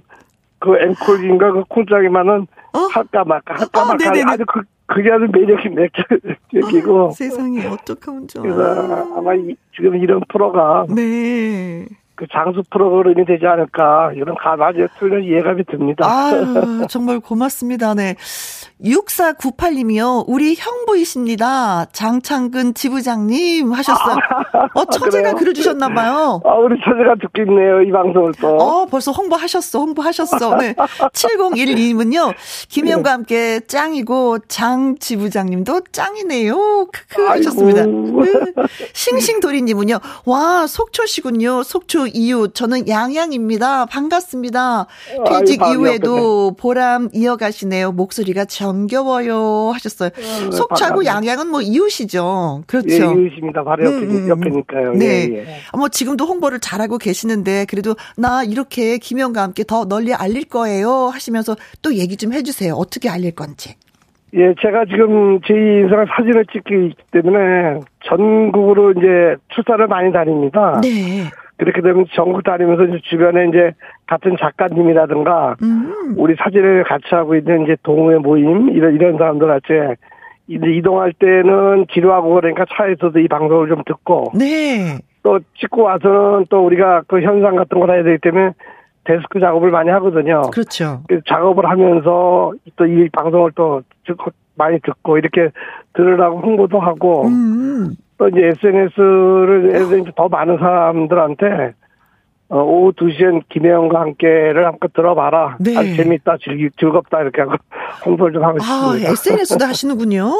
[0.58, 2.78] 그 앵콜인가 그 콩짝이만은 어?
[2.92, 7.06] 할까 말까 할까 아, 말까 아, 아주 그 그게 아주 매력이 매력이고.
[7.06, 8.42] 어, 세상에 어떡하면 좋아.
[8.42, 11.86] 그래서 아마 이, 지금 이런 프로가 네.
[12.18, 16.04] 그 장수 프로그램이 되지 않을까 이런 가마지 틀린 예감이 듭니다.
[16.04, 17.94] 아 정말 고맙습니다.
[17.94, 18.16] 네.
[18.84, 20.24] 6498님이요.
[20.28, 21.86] 우리 형부이십니다.
[21.92, 24.16] 장창근 지부장님 하셨어요.
[24.74, 26.42] 어, 처제가 글을 주셨나봐요.
[26.44, 27.82] 아, 우리 처제가 듣고 있네요.
[27.82, 28.56] 이 방송을 또.
[28.56, 29.80] 어, 벌써 홍보하셨어.
[29.80, 30.56] 홍보하셨어.
[30.56, 30.74] 네.
[30.74, 32.34] 7012님은요.
[32.68, 36.86] 김혜영과 함께 짱이고, 장 지부장님도 짱이네요.
[36.92, 37.84] 크크 하셨습니다.
[37.84, 38.66] 네.
[38.92, 39.98] 싱싱도리님은요.
[40.26, 41.62] 와, 속초시군요.
[41.64, 42.54] 속초 이웃.
[42.54, 43.86] 저는 양양입니다.
[43.86, 44.86] 반갑습니다.
[45.26, 47.92] 퇴직 이후에도 보람 이어가시네요.
[47.92, 50.10] 목소리가 정 정겨워요 하셨어요.
[50.10, 52.64] 네, 속차고 양양은 뭐 이웃이죠.
[52.66, 52.88] 그렇죠.
[52.90, 53.64] 예, 이웃입니다.
[53.64, 54.28] 바로 옆에, 음, 음, 음.
[54.28, 54.92] 옆에니까요.
[54.94, 55.06] 네.
[55.06, 55.46] 예, 예.
[55.76, 61.56] 뭐 지금도 홍보를 잘하고 계시는데 그래도 나 이렇게 김영과 함께 더 널리 알릴 거예요 하시면서
[61.82, 62.74] 또 얘기 좀 해주세요.
[62.74, 63.74] 어떻게 알릴 건지.
[64.34, 70.80] 예, 제가 지금 제 인생 사진을 찍기 때문에 전국으로 이제 출사를 많이 다닙니다.
[70.82, 71.30] 네.
[71.58, 73.72] 그렇게 되면 전국 다니면서 주변에 이제
[74.06, 76.14] 같은 작가님이라든가 음.
[76.16, 79.66] 우리 사진을 같이 하고 있는 이제 동호회 모임 이런 이런 사람들 같이
[80.46, 84.98] 이제 이동할 때는 지루하고 그러니까 차에서도 이 방송을 좀 듣고 네.
[85.22, 88.52] 또 찍고 와서는 또 우리가 그 현상 같은 걸 해야 되기 때문에
[89.04, 90.42] 데스크 작업을 많이 하거든요.
[90.52, 91.02] 그렇죠.
[91.26, 95.50] 작업을 하면서 또 이 방송을 또 듣고 많이 듣고 이렇게
[95.94, 97.94] 들으라고 홍보도 하고 음.
[98.18, 101.74] 또 이제 SNS를 해서 이제 더 많은 사람들한테
[102.50, 105.58] 어, 오후 2시엔 김혜영과 함께를 한번 들어봐라.
[105.60, 105.76] 네.
[105.76, 107.52] 아주 재밌다, 즐기, 즐겁다, 이렇게 하고
[108.06, 109.10] 홍보를 좀 하고 아, 싶습니다.
[109.10, 110.32] SNS도 하시는군요.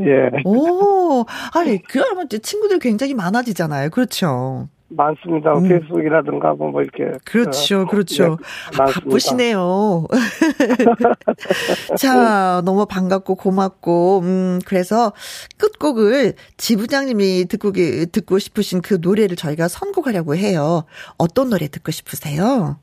[0.00, 0.30] 예.
[0.44, 3.90] 오, 아니, 그러면 친구들 굉장히 많아지잖아요.
[3.90, 4.68] 그렇죠.
[4.88, 5.52] 많습니다.
[5.52, 5.68] 음.
[5.68, 7.18] 페이스북이라든가 뭐, 뭐 이렇게.
[7.24, 8.38] 그렇죠, 어, 그렇죠.
[8.72, 10.06] 네, 아, 바쁘시네요.
[11.98, 15.12] 자, 너무 반갑고 고맙고, 음, 그래서
[15.58, 17.72] 끝곡을 지부장님이 듣고,
[18.12, 20.84] 듣고 싶으신 그 노래를 저희가 선곡하려고 해요.
[21.18, 22.76] 어떤 노래 듣고 싶으세요?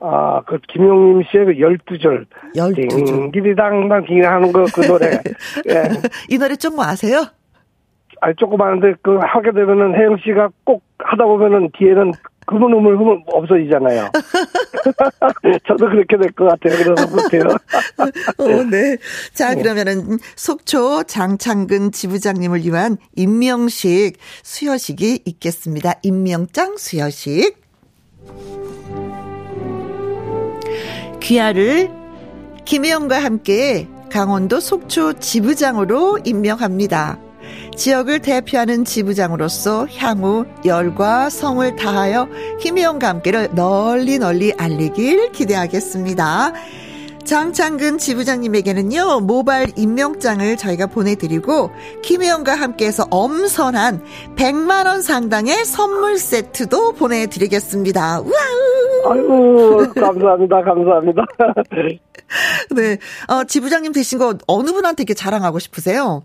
[0.00, 2.26] 아, 그, 김용림 씨의 그 12절.
[2.54, 3.32] 12절.
[3.32, 5.10] 기리당당 하는 거, 그 노래.
[5.68, 5.88] 예.
[6.28, 7.26] 이 노래 좀뭐 아세요?
[8.20, 12.12] 아니, 조금 하는데, 그, 하게 되면은, 혜영 씨가 꼭 하다 보면은, 뒤에는
[12.46, 14.08] 그분 음을 흐면 없어지잖아요.
[15.68, 16.82] 저도 그렇게 될 것 같아요.
[16.82, 17.42] 그래서 못해요.
[18.38, 18.96] 어, 네.
[19.34, 25.94] 자, 그러면은, 속초 장창근 지부장님을 위한 임명식 수여식이 있겠습니다.
[26.02, 27.58] 임명장 수여식.
[31.20, 31.90] 귀하를
[32.64, 37.18] 김혜영과 함께 강원도 속초 지부장으로 임명합니다.
[37.78, 46.54] 지역을 대표하는 지부장으로서 향후 열과 성을 다하여 김혜영과 함께를 널리 널리 알리길 기대하겠습니다.
[47.24, 51.70] 장창근 지부장님에게는요, 모바일 임명장을 저희가 보내드리고,
[52.02, 54.02] 김혜영과 함께해서 엄선한
[54.34, 58.20] 100만원 상당의 선물 세트도 보내드리겠습니다.
[58.20, 59.12] 우와!
[59.12, 61.22] 아이고, 감사합니다, 감사합니다.
[62.74, 62.98] 네.
[63.28, 66.24] 어, 지부장님 되신 거 어느 분한테 이렇게 자랑하고 싶으세요?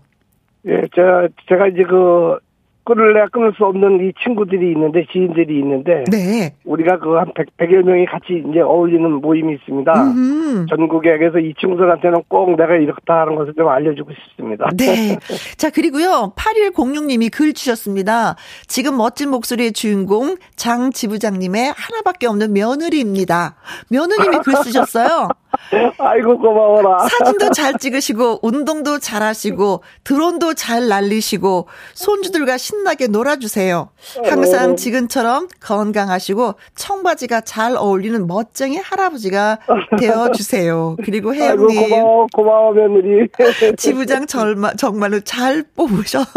[0.66, 2.38] 예, 제가, 제가 이제 그,
[2.84, 6.04] 끊을래야 끊을 수 없는 이 친구들이 있는데, 지인들이 있는데.
[6.10, 6.54] 네.
[6.64, 9.92] 우리가 그 한 100, 100여 명이 같이 이제 어울리는 모임이 있습니다.
[9.92, 10.66] 음흠.
[10.68, 11.16] 전국에.
[11.18, 14.68] 그래서 이 친구들한테는 꼭 내가 이렇다 하는 것을 좀 알려주고 싶습니다.
[14.76, 15.16] 네.
[15.56, 16.32] 자, 그리고요.
[16.36, 18.36] 8106님이 글 주셨습니다.
[18.66, 23.56] 지금 멋진 목소리의 주인공 장 지부장님의 하나밖에 없는 며느리입니다.
[23.90, 25.28] 며느님이 글 쓰셨어요.
[25.98, 26.98] 아이고 고마워라.
[27.08, 33.90] 사진도 잘 찍으시고 운동도 잘하시고 드론도 잘 날리시고 손주들과 신 나게 놀아주세요.
[34.24, 34.74] 항상 어.
[34.74, 39.58] 지금처럼 건강하시고 청바지가 잘 어울리는 멋쟁이 할아버지가
[39.98, 40.96] 되어주세요.
[41.04, 43.28] 그리고 혜영님 고마워 고마워 며느리.
[43.76, 46.20] 지부장 정말 정말로 잘 뽑으셔.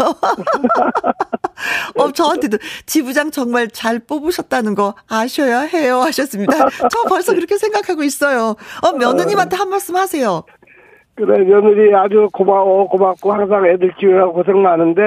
[1.96, 6.68] 어 저한테도 지부장 정말 잘 뽑으셨다는 거 아셔야 해요 하셨습니다.
[6.90, 8.54] 저 벌써 그렇게 생각하고 있어요.
[8.82, 10.44] 어 며느님한테 한 말씀 하세요.
[11.18, 15.02] 그래, 며느리 아주 고마워, 고맙고, 항상 애들 키우느라고 고생 많은데,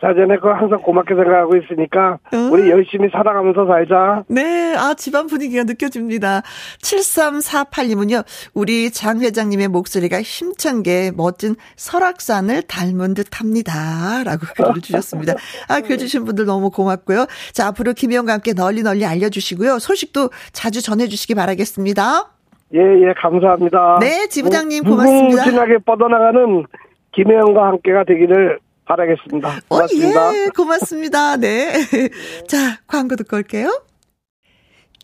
[0.00, 2.52] 자전에 그 항상 고맙게 생각하고 있으니까 음.
[2.52, 4.24] 우리 열심히 살아가면서 살자.
[4.28, 6.42] 네, 아 집안 분위기가 느껴집니다.
[6.82, 8.24] 7348님은요.
[8.54, 15.34] 우리 장 회장님의 목소리가 힘찬 게 멋진 설악산을 닮은 듯합니다 라고 글을 주셨습니다.
[15.68, 17.26] 아, 글 주신 분들 너무 고맙고요.
[17.52, 19.78] 자, 앞으로 김희영과 함께 널리 널리 알려 주시고요.
[19.78, 22.30] 소식도 자주 전해 주시기 바라겠습니다.
[22.74, 23.98] 예, 예, 감사합니다.
[24.00, 25.24] 네, 지부장님 고맙습니다.
[25.28, 26.66] 무궁무진하게 뻗어나가는
[27.12, 29.60] 김혜영과 함께가 되기를 바라겠습니다.
[29.68, 30.28] 고맙습니다.
[30.30, 31.36] 어, 예, 고맙습니다.
[31.36, 31.72] 네.
[32.48, 33.82] 자, 광고 듣고 올게요.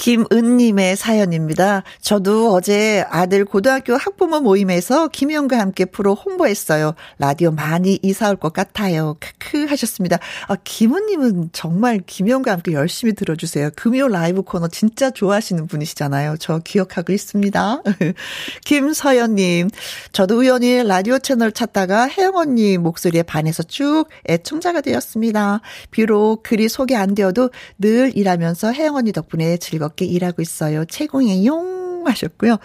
[0.01, 1.83] 김은님의 사연입니다.
[2.01, 6.95] 저도 어제 아들 고등학교 학부모 모임에서 김혜영과 함께 프로 홍보했어요.
[7.19, 9.17] 라디오 많이 이사 올 것 같아요.
[9.21, 10.19] 크크 하셨습니다.
[10.49, 13.73] 아, 김은님은 정말 김혜영과 함께 열심히 들어주세요.
[13.77, 16.37] 금요 라이브 코너 진짜 좋아하시는 분이시잖아요.
[16.41, 17.83] 저 기억하고 있습니다.
[18.65, 19.69] 김서연님,
[20.13, 25.61] 저도 우연히 라디오 채널 찾다가 혜영 언니 목소리에 반해서 쭉 애청자가 되었습니다.
[25.91, 30.85] 비록 글이 소개 안 되어도 늘 일하면서 혜영 언니 덕분에 즐겁 즐겁게 일하고 있어요.
[30.85, 32.59] 채공이용 하셨고요.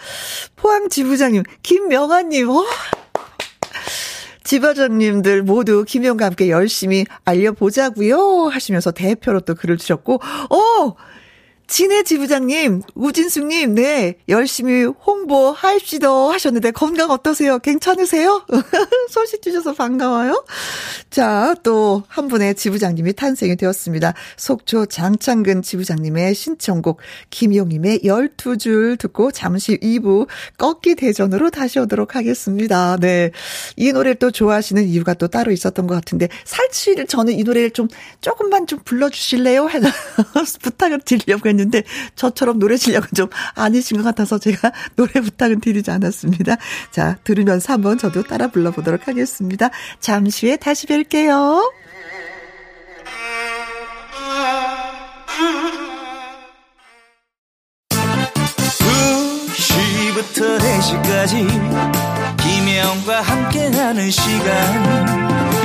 [0.56, 2.64] 포항 지부장님, 김명아님, 와.
[4.44, 10.96] 지부장님들 모두 김영과 함께 열심히 알려보자고요 하시면서 대표로 또 글을 주셨고, 어!
[11.68, 17.60] 진해 지부장님, 우진숙님, 네, 열심히 홍보하십시다 하셨는데 건강 어떠세요?
[17.60, 18.46] 괜찮으세요?
[19.10, 20.46] 소식 주셔서 반가워요.
[21.10, 24.14] 자, 또 한 분의 지부장님이 탄생이 되었습니다.
[24.38, 27.00] 속초 장창근 지부장님의 신청곡
[27.30, 32.98] 김용님의 12줄 듣고 잠시 2부 꺾기 대전으로 다시 오도록 하겠습니다.
[32.98, 33.32] 네.
[33.76, 37.88] 이 노래를 또 좋아하시는 이유가 또 따로 있었던 것 같은데 살치를 저는 이 노래를 좀
[38.22, 39.68] 조금만 좀 불러주실래요?
[40.62, 41.55] 부탁을 드리려고 했는데
[42.16, 46.58] 저처럼 노래 실력은 좀 아니신 것 같아서 제가 노래 부탁은 드리지 않았습니다.
[46.92, 49.70] 자, 들으면서 한번 저도 따라 불러보도록 하겠습니다.
[50.00, 51.72] 잠시 후에 다시 뵐게요.
[59.56, 61.48] 2시부터 4시까지
[62.38, 65.65] 김혜영과 함께하는 시간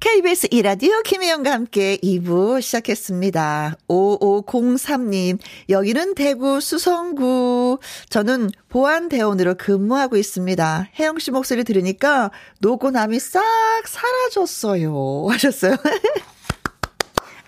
[0.00, 3.78] KBS 이라디오 김혜영과 함께 2부 시작했습니다.
[3.88, 7.80] 5503님, 여기는 대구 수성구.
[8.08, 10.90] 저는 보안대원으로 근무하고 있습니다.
[11.00, 12.30] 혜영 씨 목소리 들으니까
[12.60, 13.42] 노고남이 싹
[13.86, 15.26] 사라졌어요.
[15.30, 15.74] 하셨어요.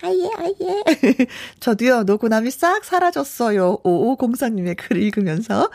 [0.02, 0.82] 아예, 아예.
[1.60, 3.78] 저도요, 노고남이 싹 사라졌어요.
[3.84, 5.70] 5504님의 글을 읽으면서.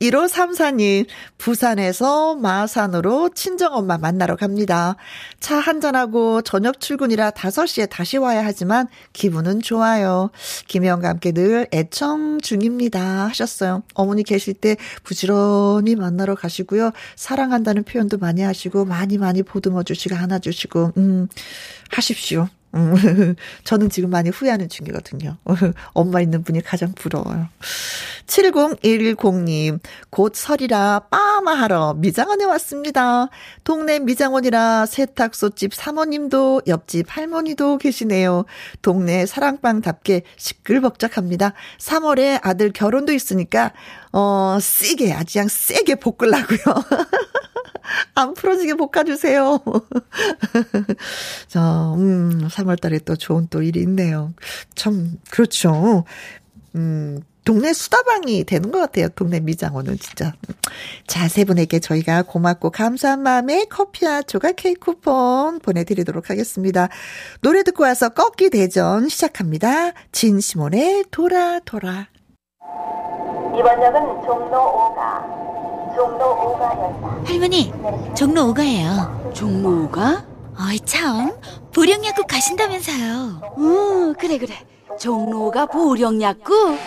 [0.00, 4.96] 1534님, 부산에서 마산으로 친정엄마 만나러 갑니다.
[5.40, 10.30] 차 한잔하고 저녁 출근이라 5시에 다시 와야 하지만 기분은 좋아요.
[10.68, 13.26] 김혜영과 함께 늘 애청 중입니다.
[13.28, 13.82] 하셨어요.
[13.94, 16.92] 어머니 계실 때 부지런히 만나러 가시고요.
[17.14, 21.28] 사랑한다는 표현도 많이 하시고, 많이 많이 보듬어 주시고, 안아 주시고, 음,
[21.90, 22.48] 하십시오.
[22.74, 22.94] 음,
[23.64, 25.36] 저는 지금 많이 후회하는 중이거든요.
[25.94, 27.48] 엄마 있는 분이 가장 부러워요.
[28.26, 29.78] 7010님,
[30.10, 33.28] 곧 설이라 빠마하러 미장원에 왔습니다.
[33.64, 38.44] 동네 미장원이라 세탁소집 사모님도 옆집 할머니도 계시네요.
[38.82, 41.52] 동네 사랑방답게 시끌벅적합니다.
[41.78, 43.72] 3월에 아들 결혼도 있으니까,
[44.18, 46.58] 어, 세게, 아주 그냥 세게 볶으려고요.
[48.16, 49.58] 안 풀어지게 볶아주세요.
[51.48, 54.32] 자, 음, 3월 달에 또 좋은 또 일이 있네요.
[54.74, 56.04] 참, 그렇죠.
[56.74, 59.10] 음, 동네 수다방이 되는 것 같아요.
[59.10, 60.32] 동네 미장원은 진짜.
[61.06, 66.88] 자, 세 분에게 저희가 고맙고 감사한 마음에 커피와 조각 케이크 쿠폰 보내드리도록 하겠습니다.
[67.42, 69.92] 노래 듣고 와서 꺾기 대전 시작합니다.
[70.12, 72.08] 진시몬의 돌아, 돌아.
[73.56, 77.26] 이번 역은 종로 5가, 종로 5가였다.
[77.26, 77.72] 할머니,
[78.14, 79.34] 종로 5가예요.
[79.34, 80.22] 종로 5가?
[80.58, 81.32] 어이, 참.
[81.74, 83.54] 보령약국 가신다면서요.
[83.58, 84.54] 응, 그래, 그래.
[84.98, 86.78] 종로 5가 보령약국?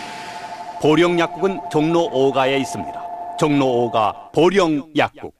[0.80, 3.02] 보령약국은 종로 5가에 있습니다.
[3.38, 5.39] 종로 5가 보령약국.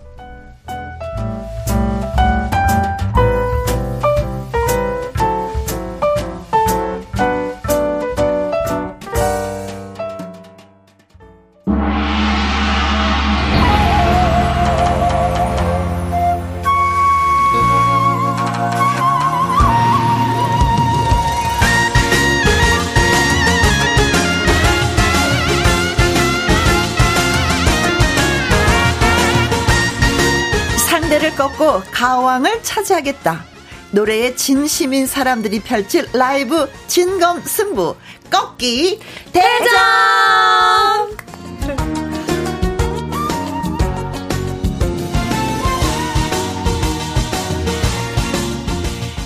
[32.63, 33.45] 차지하겠다.
[33.91, 37.95] 노래에 진심인 사람들이 펼칠 라이브 진검 승부
[38.29, 38.99] 꺾기
[39.33, 39.71] 대전!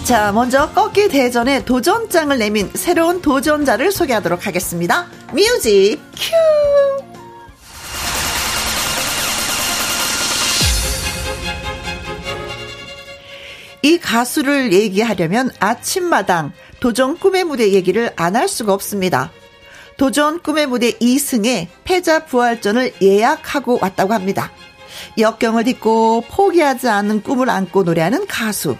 [0.03, 5.07] 자, 먼저 꺾기 대전에 도전장을 내민 새로운 도전자를 소개하도록 하겠습니다.
[5.33, 7.04] 뮤직 큐!
[13.95, 19.31] 이 가수를 얘기하려면 아침마당 도전 꿈의 무대 얘기를 안 할 수가 없습니다.
[19.95, 24.51] 도전 꿈의 무대 2승에 패자 부활전을 예약하고 왔다고 합니다.
[25.17, 28.75] 역경을 딛고 포기하지 않는 꿈을 안고 노래하는 가수.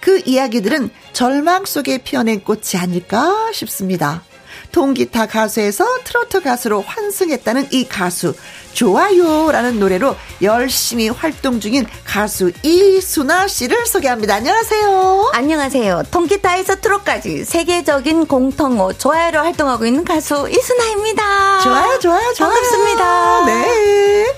[0.00, 4.24] 그 이야기들은 절망 속에 피어낸 꽃이 아닐까 싶습니다.
[4.72, 8.34] 통기타 가수에서 트로트 가수로 환승했다는 이 가수.
[8.72, 14.34] 좋아요라는 노래로 열심히 활동 중인 가수 이순아 씨를 소개합니다.
[14.34, 15.30] 안녕하세요.
[15.32, 16.02] 안녕하세요.
[16.10, 21.60] 통기타에서 트롯까지 세계적인 공통어 좋아요로 활동하고 있는 가수 이순아입니다.
[21.60, 22.52] 좋아요, 좋아요, 좋아요.
[22.52, 23.46] 반갑습니다.
[23.46, 24.36] 네.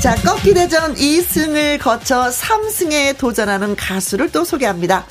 [0.00, 5.06] 자, 꺾기 대전 2승을 거쳐 3승에 도전하는 가수를 또 소개합니다.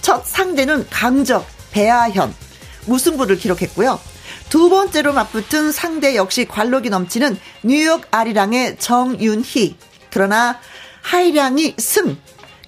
[0.00, 2.34] 첫 상대는 강적, 배아현,
[2.88, 4.00] 무승부를 기록했고요.
[4.48, 9.76] 두 번째로 맞붙은 상대 역시 관록이 넘치는 뉴욕 아리랑의 정윤희.
[10.10, 10.58] 그러나
[11.02, 12.16] 하이량이 승.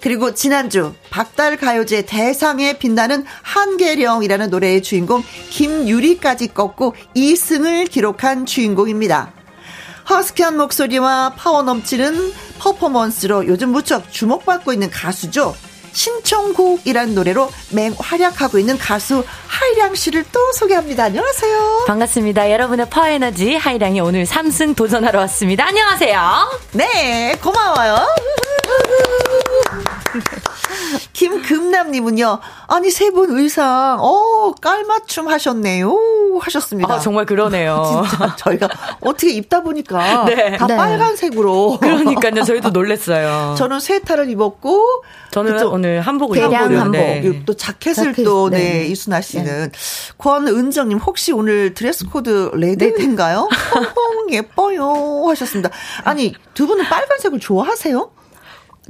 [0.01, 9.31] 그리고 지난주 박달 가요제 대상에 빛나는 한계령이라는 노래의 주인공 김유리까지 꺾고 2승을 기록한 주인공입니다.
[10.09, 15.55] 허스키한 목소리와 파워 넘치는 퍼포먼스로 요즘 무척 주목받고 있는 가수죠.
[15.93, 21.05] 신청곡이라는 노래로 맹활약하고 있는 가수 하이량 씨를 또 소개합니다.
[21.05, 21.85] 안녕하세요.
[21.87, 22.51] 반갑습니다.
[22.51, 25.65] 여러분의 파워에너지 하이량이 오늘 3승 도전하러 왔습니다.
[25.67, 26.59] 안녕하세요.
[26.73, 28.07] 네, 고마워요.
[31.21, 35.93] 김금남님은요, 아니, 세 분 의상, 어, 깔맞춤 하셨네요.
[36.39, 36.93] 하셨습니다.
[36.93, 38.03] 아, 정말 그러네요.
[38.09, 38.69] 진짜 저희가
[39.01, 40.55] 어떻게 입다 보니까 네.
[40.57, 40.77] 다 네.
[40.77, 41.77] 빨간색으로.
[41.81, 43.55] 그러니까요, 저희도 놀랬어요.
[43.59, 46.91] 저는 세타를 입었고, 저는 오늘 한복을 입고 한복.
[46.91, 47.43] 네.
[47.45, 49.71] 또 자켓을 자켓, 또, 네, 네 이순아 씨는.
[49.71, 49.77] 네.
[50.17, 53.47] 권은정님, 혹시 오늘 드레스 코드 red인가요?
[54.29, 54.37] 네.
[54.37, 55.25] 예뻐요.
[55.27, 55.69] 하셨습니다.
[56.05, 58.09] 아니, 두 분은 빨간색을 좋아하세요?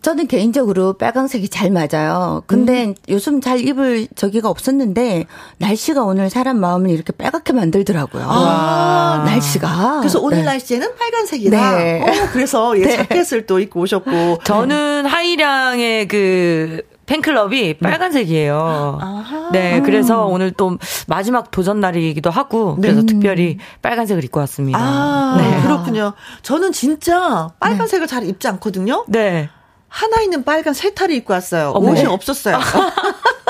[0.02, 2.42] 저는 개인적으로 빨강색이 잘 맞아요.
[2.48, 2.96] 근데 음.
[3.10, 5.26] 요즘 잘 입을 저기가 없었는데
[5.60, 8.24] 날씨가 오늘 사람 마음을 이렇게 빨갛게 만들더라고요.
[8.28, 10.00] 아, 날씨가.
[10.00, 10.44] 그래서 오늘 네.
[10.44, 11.78] 날씨에는 빨간색이다.
[11.78, 12.02] 네.
[12.02, 12.98] 어, 그래서 예, 네.
[12.98, 14.40] 자켓을 또 입고 오셨고.
[14.44, 17.78] 저는 하이량의 그 팬클럽이 네.
[17.78, 18.98] 빨간색이에요.
[19.02, 19.50] 아하.
[19.52, 22.88] 네, 그래서 오늘 또 마지막 도전 날이기도 하고 네.
[22.88, 24.80] 그래서 특별히 빨간색을 입고 왔습니다.
[24.80, 25.62] 아, 네.
[25.62, 26.14] 그렇군요.
[26.42, 29.06] 저는 진짜 빨간색을 잘 입지 않거든요.
[29.08, 29.50] 네.
[29.91, 31.71] 하나 있는 빨간 세타를 입고 왔어요.
[31.75, 31.91] 어머.
[31.91, 32.58] 옷이 없었어요.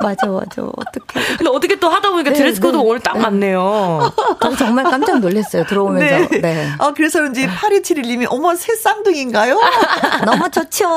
[0.00, 0.62] 맞아, 맞아.
[0.62, 1.20] 어떻게.
[1.36, 2.82] 근데 어떻게 또 하다 보니까 네, 드레스 코드 네.
[2.82, 3.20] 오늘 딱 네.
[3.20, 4.12] 맞네요.
[4.40, 5.64] 저 정말 깜짝 놀랐어요.
[5.64, 6.28] 들어오면서.
[6.30, 6.40] 네.
[6.40, 6.68] 네.
[6.78, 9.60] 아, 그래서 그런지 8271님이 어머, 세 쌍둥이인가요?
[10.24, 10.88] 너무 좋죠.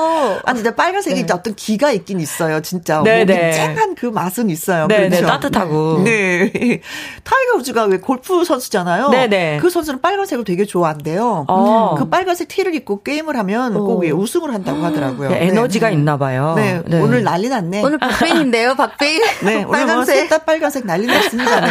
[0.43, 1.33] 아, 진짜 빨간색이 네.
[1.33, 2.61] 어떤 기가 있긴 있어요.
[2.61, 3.01] 진짜.
[3.03, 3.51] 네네.
[3.51, 4.87] 쨍한 그 맛은 있어요.
[4.87, 5.27] 네, 그렇죠?
[5.27, 6.03] 따뜻하고.
[6.03, 6.51] 네.
[7.23, 9.09] 타이거 우즈가 왜 골프 선수잖아요.
[9.09, 9.57] 네 네.
[9.61, 11.45] 그 선수는 빨간색을 되게 좋아한대요.
[11.47, 11.95] 어.
[11.97, 14.07] 그 빨간색 티를 입고 게임을 하면 꼭 어.
[14.07, 15.31] 우승을 한다고 하더라고요.
[15.33, 16.53] 에너지가 있나 봐요.
[16.55, 16.81] 네.
[17.01, 17.83] 오늘 난리 났네.
[17.83, 19.21] 오늘 박빙인데요, 박 박빙.
[19.43, 21.60] 네, 오늘 뭐 빨간색, 다 빨간색 난리 났습니다.
[21.62, 21.67] 네.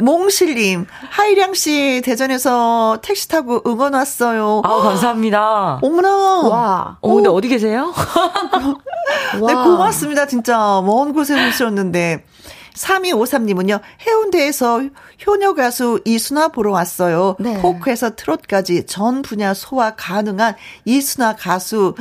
[0.00, 4.62] 몽실님, 하이량 씨 대전에서 택시 타고 응원 왔어요.
[4.64, 5.80] 아 감사합니다.
[5.82, 6.08] 어머나.
[6.48, 6.98] 와.
[7.00, 7.92] 어, 근데 어디 계세요?
[9.34, 10.26] 네, 고맙습니다.
[10.26, 12.24] 진짜 먼 곳에 오셨는데.
[12.76, 14.82] 3253님은요, 해운대에서
[15.26, 17.36] 효녀 가수 이순아 보러 왔어요.
[17.38, 17.58] 네.
[17.62, 21.94] 포크에서 트롯까지 전 분야 소화 가능한 이순아 가수.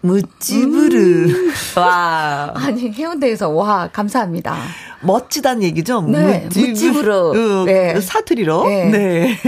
[0.00, 0.96] 무찌부르.
[1.28, 1.52] 음.
[1.76, 2.52] 와.
[2.56, 4.56] 아니, 해운대에서, 와, 감사합니다.
[5.02, 6.02] 멋지다는 얘기죠?
[6.02, 7.12] 네, 무찌부르.
[7.60, 8.00] 어, 네.
[8.00, 8.64] 사투리로.
[8.68, 8.84] 네.
[8.90, 9.38] 네.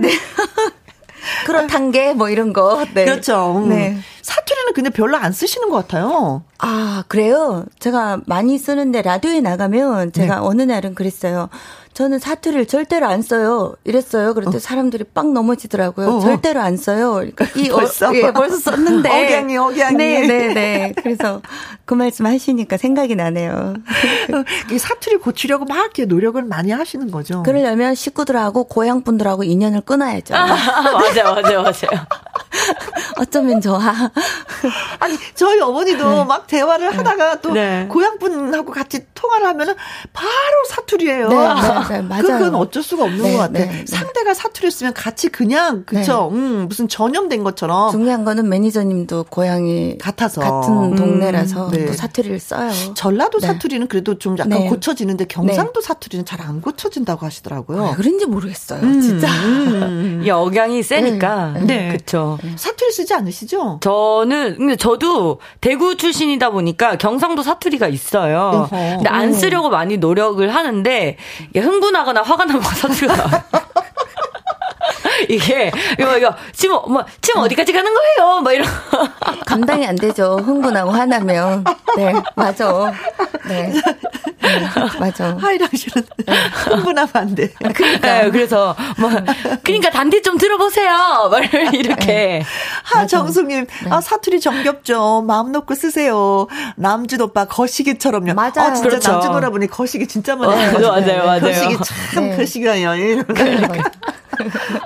[0.00, 0.10] 네.
[1.46, 2.84] 그렇단 게 뭐 이런 거.
[2.94, 3.04] 네.
[3.04, 3.54] 그렇죠.
[3.56, 3.68] 음.
[3.68, 3.98] 네.
[4.22, 6.42] 사투리는 근데 별로 안 쓰시는 것 같아요.
[6.58, 7.64] 아, 그래요?
[7.78, 10.40] 제가 많이 쓰는데 라디오에 나가면 제가 네.
[10.42, 11.48] 어느 날은 그랬어요.
[11.92, 13.74] 저는 사투리를 절대로 안 써요.
[13.84, 14.32] 이랬어요.
[14.34, 14.60] 그런데 어.
[14.60, 16.08] 사람들이 빵 넘어지더라고요.
[16.08, 16.20] 어.
[16.20, 17.14] 절대로 안 써요.
[17.14, 19.08] 그러니까 이 벌써 어, 예, 벌써 썼는데.
[19.10, 19.96] 억양이 억양이.
[19.96, 20.92] 네, 네, 네.
[21.02, 21.42] 그래서
[21.84, 23.74] 그 말씀 하시니까 생각이 나네요.
[24.70, 27.42] 이 사투리 고치려고 막 이렇게 노력을 많이 하시는 거죠.
[27.42, 30.34] 그러려면 식구들하고 고향 분들하고 인연을 끊어야죠.
[30.34, 32.06] 아, 맞아요, 맞아요, 맞아요.
[33.18, 33.80] 어쩌면 좋아.
[35.00, 36.24] 아니 저희 어머니도 네.
[36.24, 37.86] 막 대화를 하다가 또 네.
[37.90, 39.74] 고향 분하고 같이 통화를 하면은
[40.12, 40.30] 바로
[40.68, 41.28] 사투리예요.
[41.88, 42.22] 네, 네, 네 맞아요.
[42.22, 43.52] 그건 어쩔 수가 없는 네, 것 같아.
[43.52, 46.30] 네, 상대가 사투리였으면 같이 그냥 그쵸.
[46.32, 47.90] 음, 무슨 전염된 것처럼.
[47.92, 52.70] 중요한 거는 매니저님도 고향이 같아서 같은 동네라서 음, 또 사투리를 써요.
[52.94, 57.84] 전라도 사투리는 그래도 좀 약간 고쳐지는데 경상도 사투리는 잘 안 고쳐진다고 하시더라고요.
[57.84, 58.80] 왜 그런지 모르겠어요.
[58.82, 59.28] 음, 진짜.
[59.28, 60.22] 음.
[60.24, 61.54] 이 억양이 세니까.
[61.66, 61.88] 네.
[61.88, 62.38] 그렇죠.
[62.56, 63.80] 사투리 쓰지 않으시죠?
[63.82, 68.68] 저는 근데 저도 대구 출신이다 보니까 경상도 사투리가 있어요.
[68.70, 68.76] 어허.
[68.96, 71.16] 근데 안 쓰려고 많이 노력을 하는데
[71.70, 73.44] 흥분하거나 화가 나면 사투리가.
[75.28, 78.40] 이게 이거 이거 지금 뭐 지금 어디까지 가는 거예요?
[78.40, 78.66] 뭐 이런
[79.46, 80.36] 감당이 안 되죠.
[80.38, 81.64] 흥분하고 화나면
[81.96, 82.92] 네 맞아.
[83.46, 83.72] 네.
[84.58, 85.36] 네, 맞아.
[85.40, 86.34] 하이랑 씨는 네.
[86.66, 87.52] 흥분하면 안 돼.
[87.74, 89.10] 그러니까 네, 그래서 뭐
[89.62, 91.28] 그러니까 단디 좀 들어보세요.
[91.30, 92.06] 말 이렇게.
[92.06, 92.42] 네.
[92.84, 93.90] 하정숙님, 네.
[93.90, 95.22] 아 사투리 정겹죠.
[95.26, 96.46] 마음 놓고 쓰세요.
[96.76, 98.34] 남준 오빠 거시기처럼요.
[98.34, 98.52] 맞아요.
[98.56, 99.12] 아, 진짜 그렇죠.
[99.12, 100.52] 남준 오라보니 거시기 진짜 많이.
[100.52, 100.56] 어,
[100.92, 101.40] 맞아요, 맞아요.
[101.40, 101.76] 거시기
[102.14, 102.36] 참 네.
[102.36, 103.24] 거시기가요.
[103.26, 103.90] 그러니까.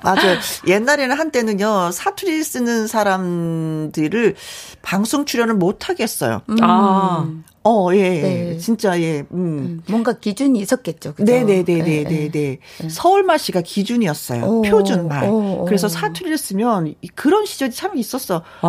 [0.02, 0.38] 맞아요.
[0.66, 4.34] 옛날에는 한때는요, 사투리 쓰는 사람들을
[4.82, 6.42] 방송 출연을 못 하겠어요.
[6.48, 6.56] 음.
[6.62, 7.26] 아.
[7.66, 8.58] 어, 예, 네.
[8.58, 9.26] 진짜, 예, 음.
[9.32, 9.82] 음.
[9.88, 11.14] 뭔가 기준이 있었겠죠.
[11.14, 11.24] 그죠?
[11.32, 11.82] 네네네네네.
[11.82, 12.88] 네, 네, 네, 네.
[12.90, 14.44] 서울말 씨가 기준이었어요.
[14.44, 15.24] 오, 표준말.
[15.30, 15.64] 오, 오.
[15.64, 18.42] 그래서 사투리를 쓰면 그런 시절이 참 있었어.
[18.60, 18.66] 아.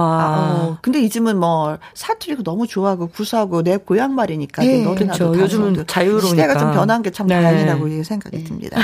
[0.72, 4.64] 어, 근데 요즘은 뭐 사투리가 너무 좋아하고 구수하고 내 고향말이니까.
[4.64, 5.36] 네, 그렇죠.
[5.38, 6.28] 요즘은 자유로우니까.
[6.30, 8.78] 시대가 좀 변한 게 참 다행이라고 생각이 듭니다.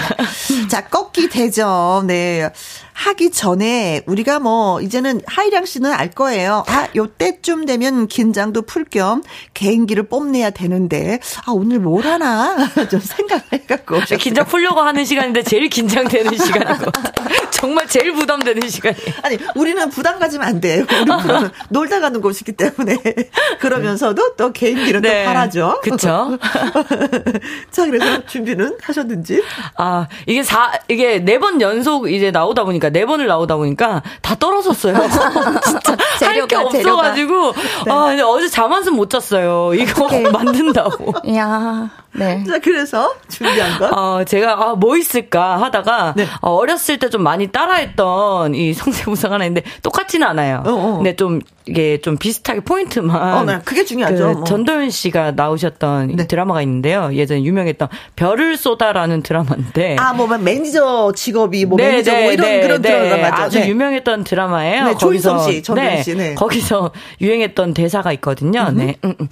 [0.69, 2.07] 자, 꺾기 대전.
[2.07, 2.49] 네.
[2.93, 6.63] 하기 전에 우리가 뭐 이제는 하이량 씨는 알 거예요.
[6.67, 9.23] 아, 요때쯤 되면 긴장도 풀 겸
[9.53, 12.57] 개인기를 뽐내야 되는데 아, 오늘 뭘 하나
[12.89, 17.13] 좀 생각을 해 갖고 긴장 풀려고 하는 시간인데 제일 긴장되는 시간인 것 같아.
[17.51, 19.13] 정말 제일 부담되는 시간이에요.
[19.21, 20.85] 아니, 우리는 부담 가지면 안 돼요.
[20.89, 22.97] 우리 프로는 놀다 가는 곳이기 때문에
[23.59, 25.23] 그러면서도 또 개인기는 네.
[25.23, 25.79] 또 바라죠.
[25.83, 26.37] 그렇죠.
[27.71, 29.41] 자, 그래서 준비는 하셨는지?
[29.77, 34.35] 아, 이게 사 이게 네 번 연속 이제 나오다 보니까 네 번을 나오다 보니까 다
[34.35, 34.93] 떨어졌어요.
[35.65, 35.95] 진짜
[36.27, 37.53] 할 게 없어가지고
[37.85, 37.91] 네.
[37.91, 39.73] 아 어제 잠 한숨 못 잤어요.
[39.73, 41.13] 이거 만든다고.
[41.35, 41.89] 야.
[42.13, 42.43] 네.
[42.47, 43.87] 자, 그래서 준비한 거?
[43.89, 46.25] 어, 제가 아, 뭐 있을까 하다가 네.
[46.41, 50.63] 어, 어렸을 때 좀 많이 따라했던 이 성대모사가 하나 있는데 똑같지는 않아요.
[50.65, 50.95] 어, 어.
[50.95, 53.33] 근데 좀 이게 좀 비슷하게 포인트만.
[53.37, 53.59] 어, 네.
[53.65, 54.17] 그게 중요하죠.
[54.17, 54.43] 그 뭐.
[54.45, 56.27] 전도연 씨가 나오셨던 네.
[56.27, 57.09] 드라마가 있는데요.
[57.13, 59.97] 예전에 유명했던 별을 쏘다라는 드라마인데.
[59.99, 63.09] 아, 뭐 매니저 직업이 뭐 네, 매니저 뭐 네, 이런 네, 그런 네.
[63.09, 63.43] 드라마죠.
[63.43, 64.83] 아주 유명했던 드라마예요.
[64.85, 66.15] 네, 조인성 씨, 전도연 씨.
[66.15, 66.33] 네.
[66.35, 68.67] 거기서 유행했던 대사가 있거든요.
[68.69, 68.77] 음.
[68.77, 68.95] 네.
[69.03, 69.27] 음, 음.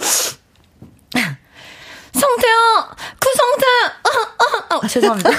[2.13, 2.89] 성태야,
[3.19, 3.65] 구성태,
[4.03, 4.87] 어, 어, 어.
[4.87, 5.29] 죄송합니다.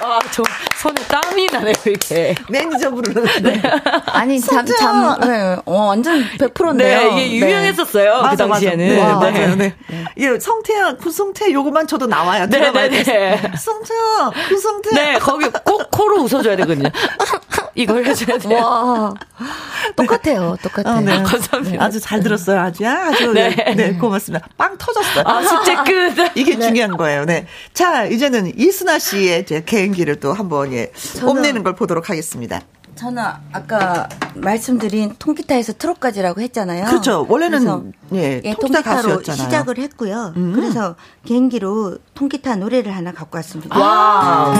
[0.00, 0.42] 아, 저
[0.76, 2.34] 손에 땀이 나네요, 이렇게.
[2.50, 3.24] 매니저 부르는.
[3.42, 3.62] 네.
[4.06, 5.56] 아니, 잠, 잠, 네.
[5.64, 7.14] 어, 완전 100%인데요.
[7.14, 8.20] 네, 이게 유명했었어요, 네.
[8.20, 8.98] 그 맞아, 당시에는.
[8.98, 9.30] 맞아.
[9.30, 9.74] 네, 맞아요, 네.
[9.88, 10.04] 네.
[10.18, 12.46] 예, 성태야, 구성태, 요거만 저도 나와요.
[12.50, 13.40] 네, 네, 네.
[13.56, 14.90] 성태야, 구성태.
[14.94, 16.90] 네, 거기 꼭 코로 웃어줘야 되거든요.
[17.74, 18.58] 이걸 해줘야 돼요.
[18.58, 19.14] 와.
[19.96, 20.96] 똑같아요, 똑같아요.
[20.96, 21.22] 어, 네.
[21.22, 21.84] 감사합니다.
[21.84, 22.86] 아주 잘 들었어요, 아주.
[22.86, 23.32] 아주.
[23.32, 23.50] 네.
[23.74, 24.46] 네, 고맙습니다.
[24.56, 25.24] 빵 터졌어요.
[25.26, 26.32] 아, 숙제 끝.
[26.36, 27.46] 이게 중요한 거예요, 네.
[27.72, 32.60] 자, 이제는 이순아 씨의 제 개인기를 또 한번, 예, 뽐내는 걸 보도록 하겠습니다.
[32.94, 33.22] 저는
[33.52, 36.86] 아까 말씀드린 통기타에서 트롯까지라고 했잖아요.
[36.86, 37.26] 그렇죠.
[37.28, 39.44] 원래는 예, 예 통기타 가수였잖아요.
[39.44, 40.32] 시작을 했고요.
[40.36, 40.52] 음.
[40.54, 40.94] 그래서
[41.24, 43.76] 개인기로 통기타 노래를 하나 갖고 왔습니다.
[43.78, 44.54] 와.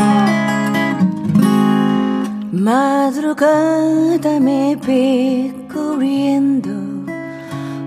[2.56, 7.10] Madrugada me pico riendo,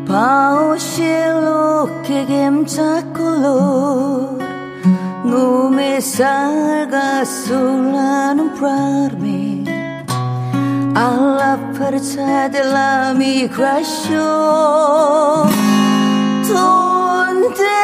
[0.06, 4.36] Paulo che gemcia color
[5.24, 9.64] non mi salga sola non provarmi
[10.94, 14.18] alla percia della migrazione
[16.46, 17.77] donde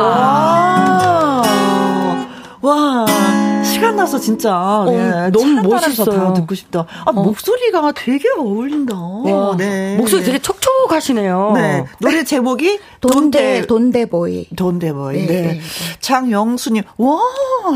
[0.00, 1.42] 와.
[2.62, 3.06] 와.
[3.64, 6.18] 시간 나서 진짜 어, 네, 너무 멋있어요.
[6.18, 6.84] 다 듣고 싶다.
[7.06, 8.94] 아, 목소리가 되게 어울린다.
[8.96, 9.96] 와, 네.
[9.96, 11.52] 목소리 되게 촉촉하시네요.
[11.54, 11.84] 네.
[11.98, 15.26] 노래 제목이 돈데 돈데보이 돈데보이.
[15.26, 15.26] 네.
[15.26, 15.60] 네, 네.
[16.00, 17.18] 장영수님, 와,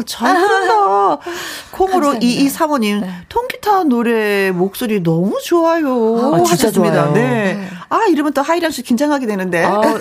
[0.05, 1.19] 잘 부른다.
[1.73, 2.27] 콩으로 감사합니다.
[2.27, 6.35] 이이 사모님, 통기타 노래 목소리 너무 좋아요.
[6.35, 6.95] 아, 진짜 하셨습니다.
[7.05, 7.13] 좋아요.
[7.15, 7.69] 네.
[7.89, 9.65] 아, 이러면 또 하이란 씨 긴장하게 되는데.
[9.65, 9.81] 아,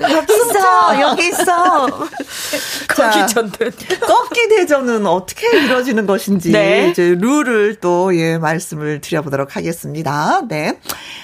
[0.00, 1.86] 여기 있어, 여기 있어.
[2.88, 3.70] 거기 전대.
[3.70, 6.88] 꺾기 대전은 어떻게 이루어지는 것인지 네.
[6.90, 10.42] 이제 룰을 또 예 말씀을 드려보도록 하겠습니다.
[10.48, 10.78] 네,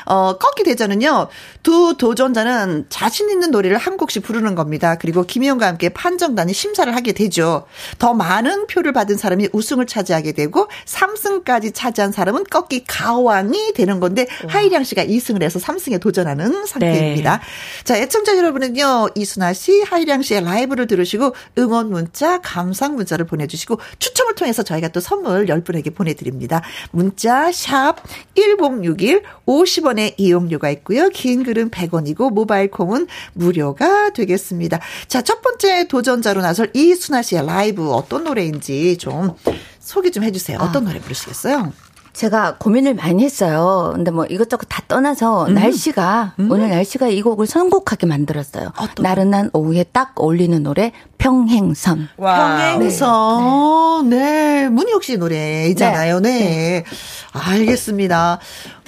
[0.04, 1.28] 어 꺾기 대전은요
[1.62, 4.96] 두 도전자는 자신 있는 노래를 한 곡씩 부르는 겁니다.
[4.98, 7.66] 그리고 김희영과 함께 판정단이 심사를 하게 되죠.
[7.98, 14.11] 더 많은 표를 받은 사람이 우승을 차지하게 되고 3승까지 차지한 사람은 꺾기 가왕이 되는 건데
[14.48, 17.40] 하이량 씨가 2승을 해서 3승에 도전하는 상태입니다.
[17.84, 24.34] 자, 애청자 여러분은요, 이순아 씨, 하이량 씨의 라이브를 들으시고 응원 문자, 감상 문자를 보내주시고 추첨을
[24.34, 26.62] 통해서 저희가 또 선물 10분에게 보내드립니다.
[26.90, 27.96] 문자, 샵,
[28.34, 31.08] 1061, 50원의 이용료가 있고요.
[31.08, 34.80] 긴 글은 100원이고 모바일 콩은 무료가 되겠습니다.
[35.08, 39.34] 자, 첫 번째 도전자로 나설 이순아 씨의 라이브 어떤 노래인지 좀
[39.78, 40.58] 소개 좀 해주세요.
[40.60, 41.72] 어떤 노래 부르시겠어요?
[42.12, 43.92] 제가 고민을 많이 했어요.
[43.94, 45.54] 근데 뭐 이것저것 다 떠나서 음.
[45.54, 48.72] 날씨가 오늘 날씨가 이 곡을 선곡하게 만들었어요.
[49.00, 52.08] 나른한 오후에 딱 어울리는 노래 평행선.
[52.16, 54.08] 평행선.
[54.10, 54.68] 네.
[54.68, 56.20] 문희옥 씨 노래이잖아요.
[56.20, 56.84] 네.
[57.32, 58.40] 알겠습니다.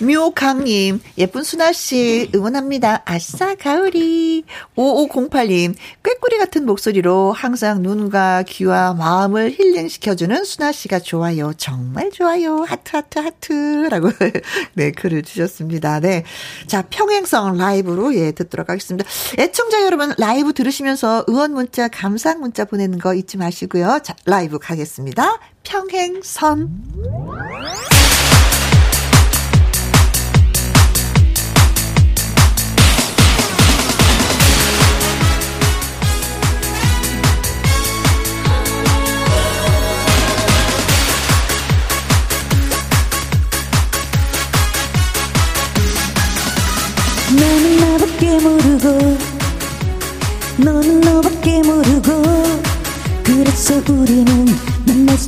[0.03, 3.03] 묘강님, 예쁜 순아씨, 응원합니다.
[3.05, 4.43] 아싸, 가을이.
[4.77, 11.53] 5508님, 꾀꼬리 같은 목소리로 항상 눈과 귀와 마음을 힐링시켜주는 순아씨가 좋아요.
[11.57, 12.65] 정말 좋아요.
[12.67, 14.11] 하트, 하트, 하트라고,
[14.75, 16.01] 네, 글을 주셨습니다.
[16.01, 16.25] 네.
[16.67, 19.09] 자, 평행선 라이브로, 예, 듣도록 하겠습니다.
[19.39, 24.01] 애청자 여러분, 라이브 들으시면서 응원 문자, 감상 문자 보내는 거 잊지 마시고요.
[24.03, 25.39] 자, 라이브 가겠습니다.
[25.65, 26.71] 평행선.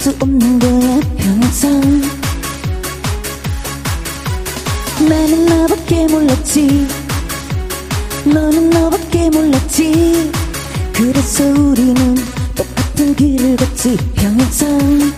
[0.07, 1.81] 수 없는 거야 평생
[5.01, 6.87] 나는 나밖에 몰랐지.
[8.25, 10.31] 너는 너밖에 몰랐지.
[10.93, 12.15] 그래서 우리는
[12.55, 15.13] 똑같은 길을 걷지 평생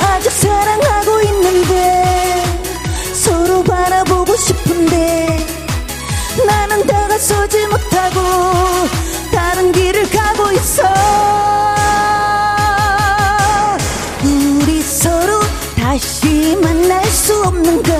[0.00, 2.44] 아직 사랑하고 있는데
[3.14, 5.46] 서로 바라보고 싶은데
[6.44, 8.20] 나는 다가서지 못하고
[9.30, 10.21] 다른 길을 가고
[10.54, 10.82] 있어.
[14.24, 15.40] 우리 서로
[15.76, 17.92] 다시 만날 수 없는가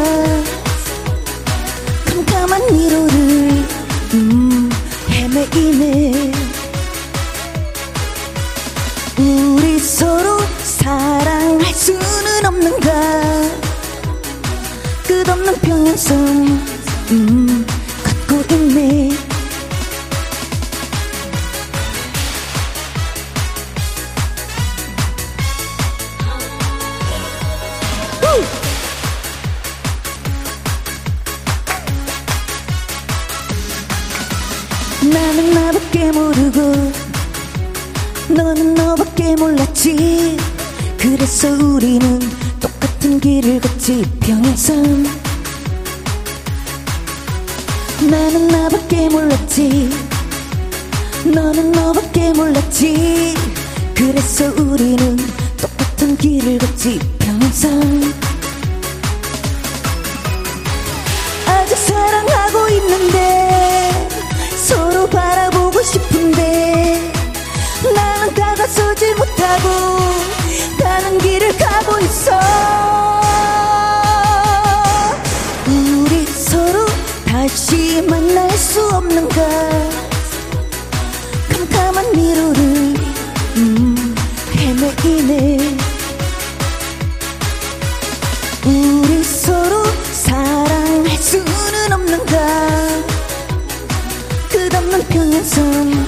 [95.44, 96.01] sun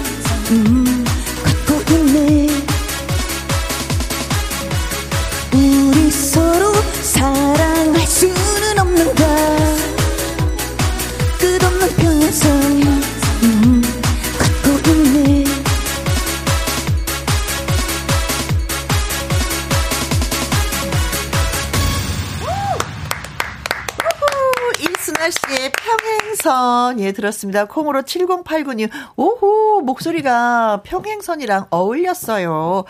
[26.85, 27.64] 1번, 예, 들었습니다.
[27.64, 32.85] 콩으로 7089님, 오호, 목소리가 평행선이랑 어울렸어요.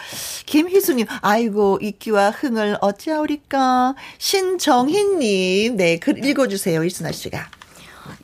[0.47, 3.95] 김희수님, 아이고, 이끼와 흥을 어찌하오리까.
[4.19, 7.47] 신정희님, 네, 글 읽어주세요, 일순아 씨가.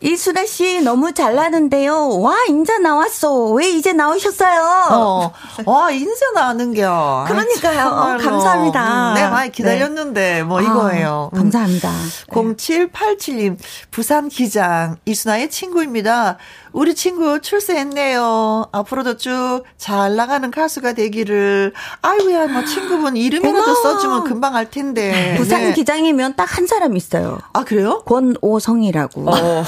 [0.01, 2.21] 이순아 씨 너무 잘나는데요.
[2.21, 3.51] 와 인자 나왔어.
[3.51, 4.89] 왜 이제 나오셨어요?
[4.91, 5.33] 어,
[5.67, 7.25] 와 인자 나는 겨.
[7.29, 7.81] 그러니까요.
[7.81, 9.11] 아, 감사합니다.
[9.11, 10.43] 음, 네 많이 기다렸는데 네.
[10.43, 11.31] 뭐 이거예요.
[11.33, 11.91] 아, 감사합니다.
[12.31, 13.59] 0787님
[13.91, 16.39] 부산 기장 이순아의 친구입니다.
[16.73, 18.69] 우리 친구 출세했네요.
[18.73, 21.73] 앞으로도 쭉 잘 나가는 가수가 되기를.
[22.03, 25.35] 아이고야, 뭐 친구분 이름이라도 써주면 금방 알 텐데.
[25.37, 25.73] 부산 네.
[25.73, 27.39] 기장이면 딱 한 사람 있어요.
[27.53, 28.03] 아 그래요?
[28.07, 29.31] 권오성이라고.
[29.31, 29.65] 어.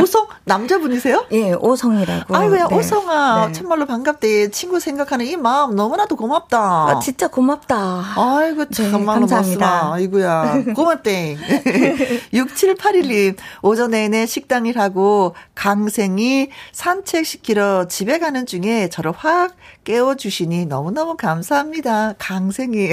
[0.00, 1.26] 오성 남자분이세요?
[1.32, 2.34] 예, 오성이라고.
[2.34, 2.74] 아이고야, 네.
[2.76, 3.52] 오성아, 네.
[3.52, 4.50] 참말로 반갑대.
[4.50, 6.58] 친구 생각하는 이 마음 너무나도 고맙다.
[6.58, 7.76] 아, 진짜 고맙다.
[8.16, 9.92] 아이고 네, 참말로 네, 감사합니다.
[9.92, 11.36] 아이고야, 고맙대.
[12.32, 21.16] 6781님 오전 내내 식당 일하고 강 동생이 산책시키러 집에 가는 중에 저를 확 깨워주시니 너무너무
[21.16, 22.14] 감사합니다.
[22.18, 22.88] 강생이.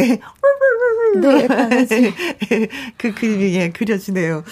[1.20, 1.48] 네,
[2.98, 4.44] 그 그림이 예, 그려지네요.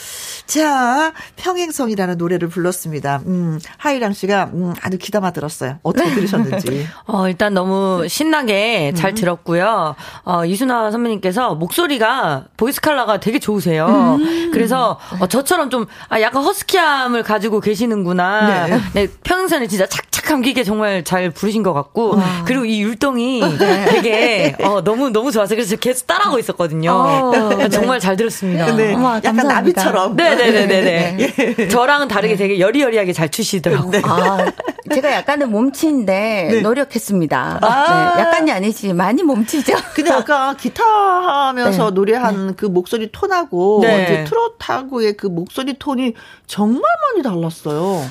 [0.45, 3.21] 자, 평행성이라는 노래를 불렀습니다.
[3.27, 5.79] 음, 하이랑 씨가 음, 아주 기담아 들었어요.
[5.83, 6.87] 어떻게 들으셨는지.
[7.07, 9.15] 어, 일단 너무 신나게 잘 음.
[9.15, 9.95] 들었고요.
[10.23, 14.17] 어, 이순아 선배님께서 목소리가 보이스 칼라가 되게 좋으세요.
[14.19, 14.51] 음.
[14.51, 18.38] 그래서 어, 저처럼 좀 아, 약간 허스키함을 가지고 계시는구나.
[18.47, 18.79] 네.
[18.93, 22.43] 네, 평행선을 진짜 착착 감기게 정말 잘 부르신 것 같고 와.
[22.45, 23.85] 그리고 이 율동이 네.
[23.85, 26.91] 되게 어, 너무 너무 좋아서 그래서 계속 따라하고 있었거든요.
[26.91, 28.75] 어, 정말 잘 들었습니다.
[28.75, 28.93] 네.
[28.93, 30.15] 어머, 약간 나비처럼.
[30.15, 31.17] 네네네네.
[31.17, 31.67] 네.
[31.69, 33.91] 저랑은 다르게 되게 여리여리하게 잘 추시더라고요.
[33.91, 34.01] 네.
[34.03, 34.51] 아,
[34.93, 36.61] 제가 약간은 몸치인데 네.
[36.61, 37.59] 노력했습니다.
[37.61, 39.73] 아~ 네, 약간이 아니지 많이 몸치죠.
[39.93, 41.95] 근데 아까 기타 하면서 네.
[41.95, 42.53] 노래한 네.
[42.55, 43.83] 그 목소리 톤하고
[44.27, 46.13] 트로트하고의 그 목소리 톤이
[46.47, 46.81] 정말
[47.11, 48.03] 많이 달랐어요.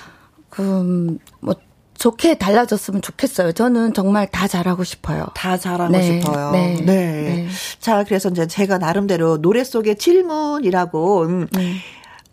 [0.58, 1.54] 음, 뭐
[1.94, 3.52] 좋게 달라졌으면 좋겠어요.
[3.52, 5.26] 저는 정말 다 잘하고 싶어요.
[5.34, 6.52] 다 잘하고 네, 싶어요.
[6.52, 6.84] 네, 네.
[6.84, 7.48] 네,
[7.80, 11.74] 자, 그래서 이제 제가 나름대로 노래 속의 질문이라고 음, 네.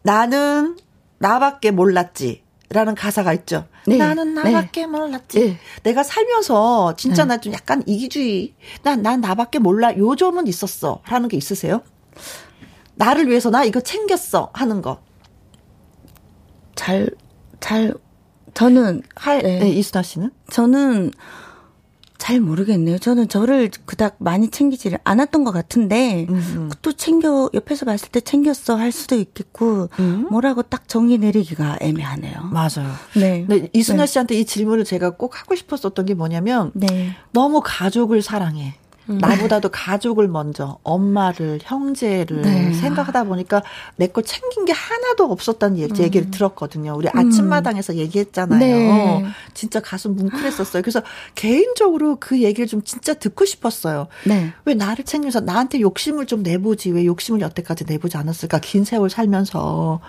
[0.03, 0.78] 나는
[1.20, 2.43] 나밖에 몰랐지.
[2.70, 3.66] 라는 가사가 있죠.
[3.88, 3.95] 네.
[3.97, 4.51] 나는 네.
[4.51, 5.39] 나밖에 몰랐지.
[5.39, 5.57] 네.
[5.84, 8.55] 내가 살면서 진짜 나 좀 약간 이기주의.
[8.82, 9.95] 난, 난 나밖에 몰라.
[9.97, 10.99] 요 점은 있었어.
[11.03, 11.82] 하는 게 있으세요?
[12.95, 14.49] 나를 위해서 나 이거 챙겼어.
[14.53, 14.99] 하는 거.
[16.76, 17.09] 잘,
[17.59, 17.93] 잘
[18.55, 19.59] 저는 할 네.
[19.59, 20.31] 네, 이수나 씨는?
[20.49, 21.11] 저는
[22.17, 22.97] 잘 모르겠네요.
[22.97, 26.71] 저는 저를 그닥 많이 챙기지를 않았던 것 같은데 음.
[26.81, 30.27] 또 챙겨 옆에서 봤을 때 챙겼어 할 수도 있겠고 음.
[30.31, 32.49] 뭐라고 딱 정의 내리기가 애매하네요.
[32.51, 32.91] 맞아요.
[33.15, 33.45] 네.
[33.47, 34.07] 네 이순아 네.
[34.07, 37.15] 씨한테 이 질문을 제가 꼭 하고 싶었었던 게 뭐냐면 네.
[37.31, 38.75] 너무 가족을 사랑해.
[39.09, 39.17] 음.
[39.19, 42.73] 나보다도 가족을 먼저 엄마를 형제를 네.
[42.73, 43.61] 생각하다 보니까
[43.97, 46.03] 내걸 챙긴 게 하나도 없었다는 얘기, 음.
[46.03, 46.95] 얘기를 들었거든요.
[46.95, 47.97] 우리 아침마당에서 음.
[47.97, 48.59] 얘기했잖아요.
[48.59, 49.25] 네.
[49.53, 50.81] 진짜 가슴 뭉클했었어요.
[50.81, 51.01] 그래서
[51.35, 54.07] 개인적으로 그 얘기를 좀 진짜 듣고 싶었어요.
[54.25, 54.53] 네.
[54.65, 59.99] 왜 나를 챙기면서 나한테 욕심을 좀 내보지 왜 욕심을 여태까지 내보지 않았을까 긴 세월 살면서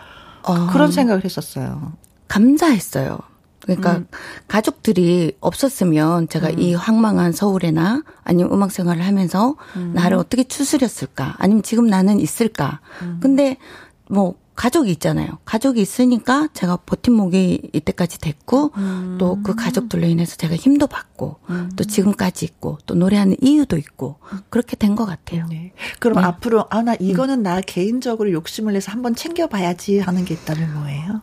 [0.43, 0.67] 어.
[0.69, 1.93] 그런 생각을 했었어요.
[2.29, 3.19] 감사했어요.
[3.61, 4.07] 그러니까 음.
[4.49, 6.59] 가족들이 없었으면 제가 음.
[6.59, 9.93] 이 황망한 서울에나 아니면 음악 생활을 하면서 음.
[9.95, 11.35] 나를 어떻게 추스렸을까?
[11.39, 12.81] 아니면 지금 나는 있을까?
[13.03, 13.19] 음.
[13.21, 13.57] 근데
[14.09, 15.29] 뭐 가족이 있잖아요.
[15.45, 19.17] 가족이 있으니까 제가 버팀목이 이때까지 됐고 음.
[19.19, 21.71] 또그 가족들로 인해서 제가 힘도 받고 음.
[21.77, 24.17] 또 지금까지 있고 또 노래하는 이유도 있고
[24.49, 25.45] 그렇게 된 것 같아요.
[25.51, 25.73] 네.
[25.99, 26.27] 그럼 네.
[26.27, 31.21] 앞으로 아 나 이거는 나 개인적으로 욕심을 내서 한번 챙겨봐야지 하는 게 있다면 뭐예요?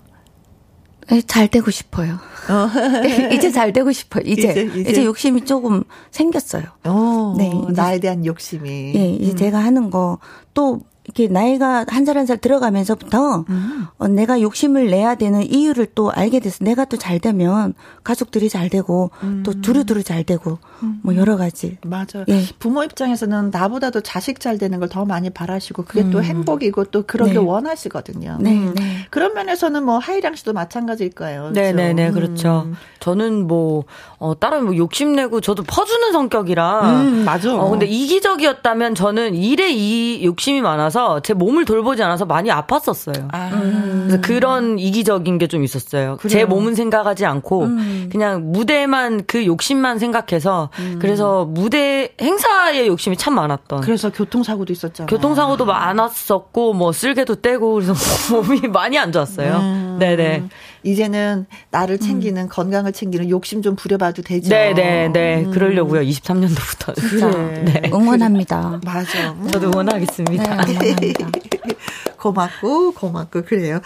[1.09, 2.13] 네, 잘 되고 싶어요.
[2.49, 2.69] 어.
[3.33, 4.23] 이제 잘 되고 싶어요.
[4.25, 4.89] 이제, 이제, 이제.
[4.91, 6.63] 이제 욕심이 조금 생겼어요.
[6.85, 8.93] 어, 네, 나에 대한 욕심이.
[8.95, 9.35] 예, 이제 음.
[9.35, 10.19] 제가 하는 거
[10.53, 13.85] 또 이렇게 나이가 한살 한 살 들어가면서부터 음.
[13.97, 17.73] 어, 내가 욕심을 내야 되는 이유를 또 알게 돼서 내가 또 잘 되면
[18.05, 19.43] 가족들이 잘 되고 음.
[19.45, 21.01] 또 두루두루 잘 되고 음.
[21.03, 21.77] 뭐 여러 가지.
[21.85, 22.23] 맞아요.
[22.29, 22.43] 예.
[22.59, 26.23] 부모 입장에서는 나보다도 자식 잘 되는 걸 더 많이 바라시고 그게 또 음.
[26.23, 27.39] 행복이고 또 그러길 네.
[27.39, 28.37] 원하시거든요.
[28.41, 28.73] 네, 음.
[28.75, 29.05] 네.
[29.09, 31.49] 그런 면에서는 뭐 하이랑 씨도 마찬가지일 거예요.
[31.51, 32.67] 네, 네, 네, 그렇죠.
[32.99, 33.85] 저는 뭐
[34.19, 36.81] 어, 다른 뭐 욕심내고 저도 퍼주는 성격이라.
[37.25, 37.55] 맞아.
[37.55, 43.27] 어, 근데 이기적이었다면 저는 일에 이 욕심이 많아서 않아서 제 몸을 돌보지 않아서 많이 아팠었어요.
[43.31, 43.49] 아.
[43.49, 46.17] 그래서 그런 이기적인 게 좀 있었어요.
[46.17, 46.29] 그래요.
[46.29, 48.09] 제 몸은 생각하지 않고 음.
[48.11, 50.97] 그냥 무대만 그 욕심만 생각해서 음.
[50.99, 53.81] 그래서 무대 행사의 욕심이 참 많았던.
[53.81, 55.07] 그래서 교통사고도 있었잖아요.
[55.07, 57.93] 교통사고도 많았었고 뭐 쓸개도 떼고 그래서
[58.33, 59.57] 몸이 많이 안 좋았어요.
[59.57, 59.97] 음.
[59.99, 60.43] 네네.
[60.83, 62.47] 이제는 나를 챙기는 음.
[62.49, 64.49] 건강을 챙기는 욕심 좀 부려봐도 되죠.
[64.49, 65.09] 네네네.
[65.13, 65.45] 네.
[65.45, 65.51] 음.
[65.51, 66.01] 그러려고요.
[66.01, 66.93] 23년도부터.
[66.95, 67.63] 그래.
[67.81, 67.91] 네.
[67.93, 68.81] 응원합니다.
[68.83, 69.35] 맞아.
[69.51, 70.65] 저도 응원하겠습니다.
[70.65, 71.29] 네, 응원합니다.
[72.23, 73.81] 고맙고, 고맙고, 그래요.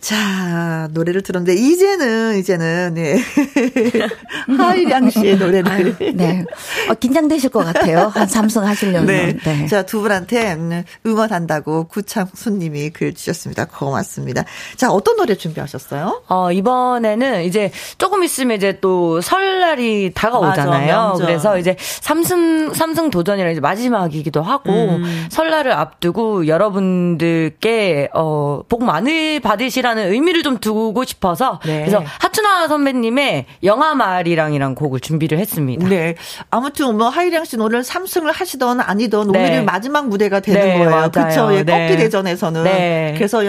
[0.00, 3.18] 자, 노래를 들었는데, 이제는, 이제는, 네.
[4.46, 5.68] 하이량 씨의 노래를.
[5.68, 6.44] 아유, 네.
[6.88, 8.12] 어, 긴장되실 것 같아요.
[8.14, 9.06] 한 삼성 하시려면.
[9.06, 9.36] 네.
[9.44, 9.66] 네.
[9.66, 13.64] 자, 두 분한테 응원한다고 구창순 님이 글 주셨습니다.
[13.64, 14.44] 고맙습니다.
[14.76, 16.22] 자, 어떤 노래 준비하셨어요?
[16.28, 20.96] 어, 이번에는 이제 조금 있으면 이제 또 설날이 다가오잖아요.
[20.96, 25.26] 맞아, 그래서 이제 삼승, 삼승 도전이랑 이제 마지막이기도 하고, 음.
[25.30, 27.79] 설날을 앞두고 여러분들께,
[28.14, 31.80] 어, 복 많이 받으시라는 의미를 좀 두고 싶어서, 네.
[31.80, 35.88] 그래서 하춘아 선배님의 영화 말이랑이랑 곡을 준비를 했습니다.
[35.88, 36.14] 네.
[36.50, 39.38] 아무튼 뭐 하이량 씨는 오늘 삼승을 하시던 아니던 네.
[39.38, 41.10] 오늘이 마지막 무대가 되는 네, 거예요.
[41.10, 41.54] 그렇죠.
[41.54, 41.88] 예, 네.
[41.88, 42.64] 꺾기 대전에서는.
[42.64, 43.14] 네.
[43.16, 43.44] 그래서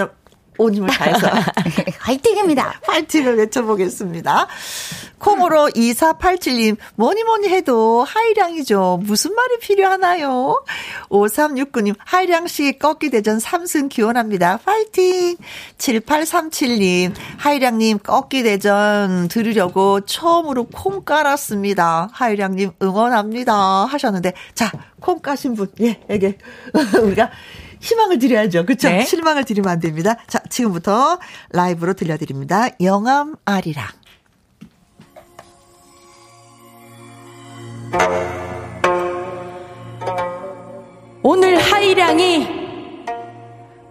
[0.62, 1.28] 온 힘을 다해서
[2.00, 2.82] 화이팅입니다.
[2.86, 4.48] 화이팅을 외쳐보겠습니다.
[5.18, 9.02] 콩으로 2487님, 뭐니 뭐니 해도 하이량이죠.
[9.04, 10.64] 무슨 말이 필요하나요?
[11.10, 14.58] 5369님, 하이량씨 꺾기 대전 3승 기원합니다.
[14.58, 15.38] 파이팅!
[15.78, 22.10] 7837님, 하이량님 꺾기 대전 들으려고 처음으로 콩 깔았습니다.
[22.12, 23.86] 하이량님 응원합니다.
[23.86, 26.38] 하셨는데, 자, 콩 까신 분, 예, 에게.
[27.02, 27.30] 우리가
[27.82, 28.66] 희망을 드려야죠.
[28.66, 28.90] 그렇죠?
[28.90, 29.04] 네.
[29.04, 30.16] 실망을 드리면 안 됩니다.
[30.28, 31.20] 자, 지금부터
[31.50, 32.70] 라이브로 들려드립니다.
[32.80, 33.88] 영암 아리랑.
[41.24, 42.48] 오늘 하이량이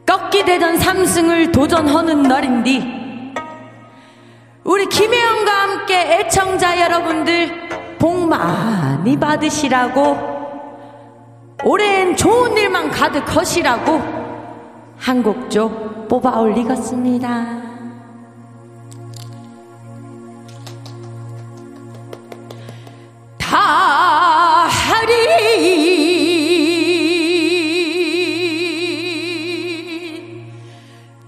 [0.07, 3.01] 꺾기 대전 3승을 도전하는 날인디
[4.65, 10.40] 우리 김혜영과 함께 애청자 여러분들 복 많이 받으시라고
[11.65, 14.21] 올해엔 좋은 일만 가득하시라고
[14.99, 17.61] 한 곡 좀 뽑아 올리겠습니다.
[23.39, 25.11] 다리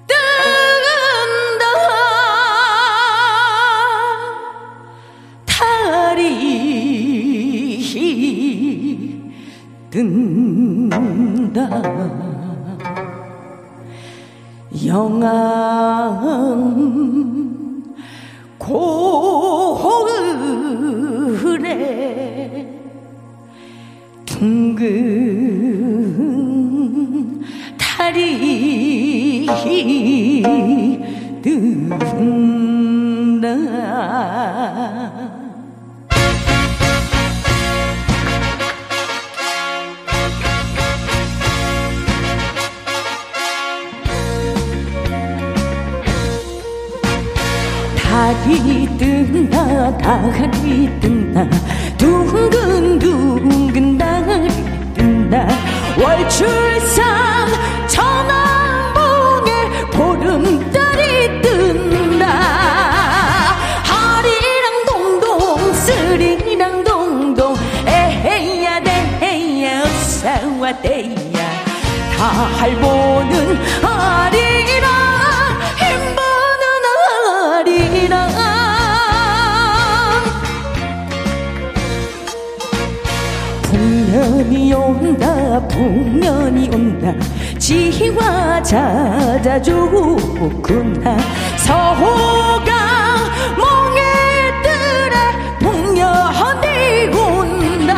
[0.07, 1.64] 뜬다
[14.86, 16.22] 영암
[18.59, 18.78] 고을에
[24.24, 24.82] 둥근
[27.76, 29.47] 달이
[31.43, 32.12] 뜬다
[49.91, 51.45] 다 달이 뜬다.
[51.99, 54.49] 둥근둥근 달이
[54.95, 55.49] 뜬다.
[56.01, 57.49] 월출산
[57.89, 59.51] 천왕봉에
[59.93, 62.26] 보름달이 뜬다.
[63.83, 67.57] 하리랑 동동 쓰리랑 동동
[67.87, 71.43] 에헤야 대헤야 어사와 대야.
[72.62, 75.01] 달 보는 하리랑
[84.53, 87.14] 풍년이 온다 풍년이 온다.
[87.59, 89.86] 지화 찾아주구나.
[91.57, 92.70] 서호가
[93.57, 95.16] 몽에들의
[95.59, 97.94] 풍년이 온다.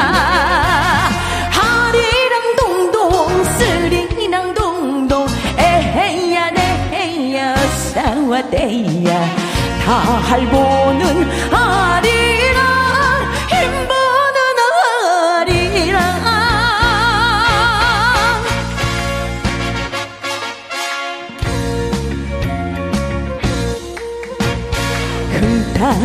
[1.50, 5.26] 하리랑 동동 쓰리랑 동동.
[5.58, 9.54] 에헤야 네헤야 싸와대야.
[10.34, 11.23] 달 보는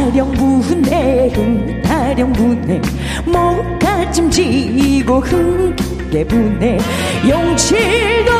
[0.10, 2.82] 타령분해 흥타령분해
[3.26, 6.80] 몸가짐 지고 흥게 분해
[7.28, 8.32] 용칠도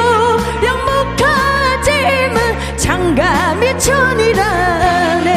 [0.66, 2.40] 영목가짐은
[2.78, 5.30] 장감이 천이라네.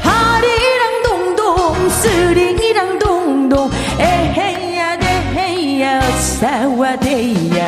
[0.00, 3.68] 하리랑 동동 쓰링이랑 동동.
[3.98, 7.66] 에헤야 대헤야 싸와대야.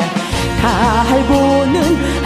[0.61, 2.16] 다 알고는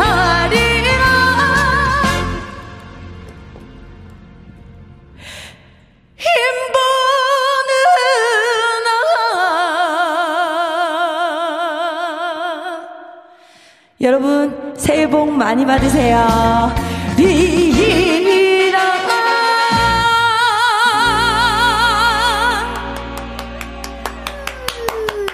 [15.61, 16.73] 많이 받으세요.
[17.17, 18.81] 리라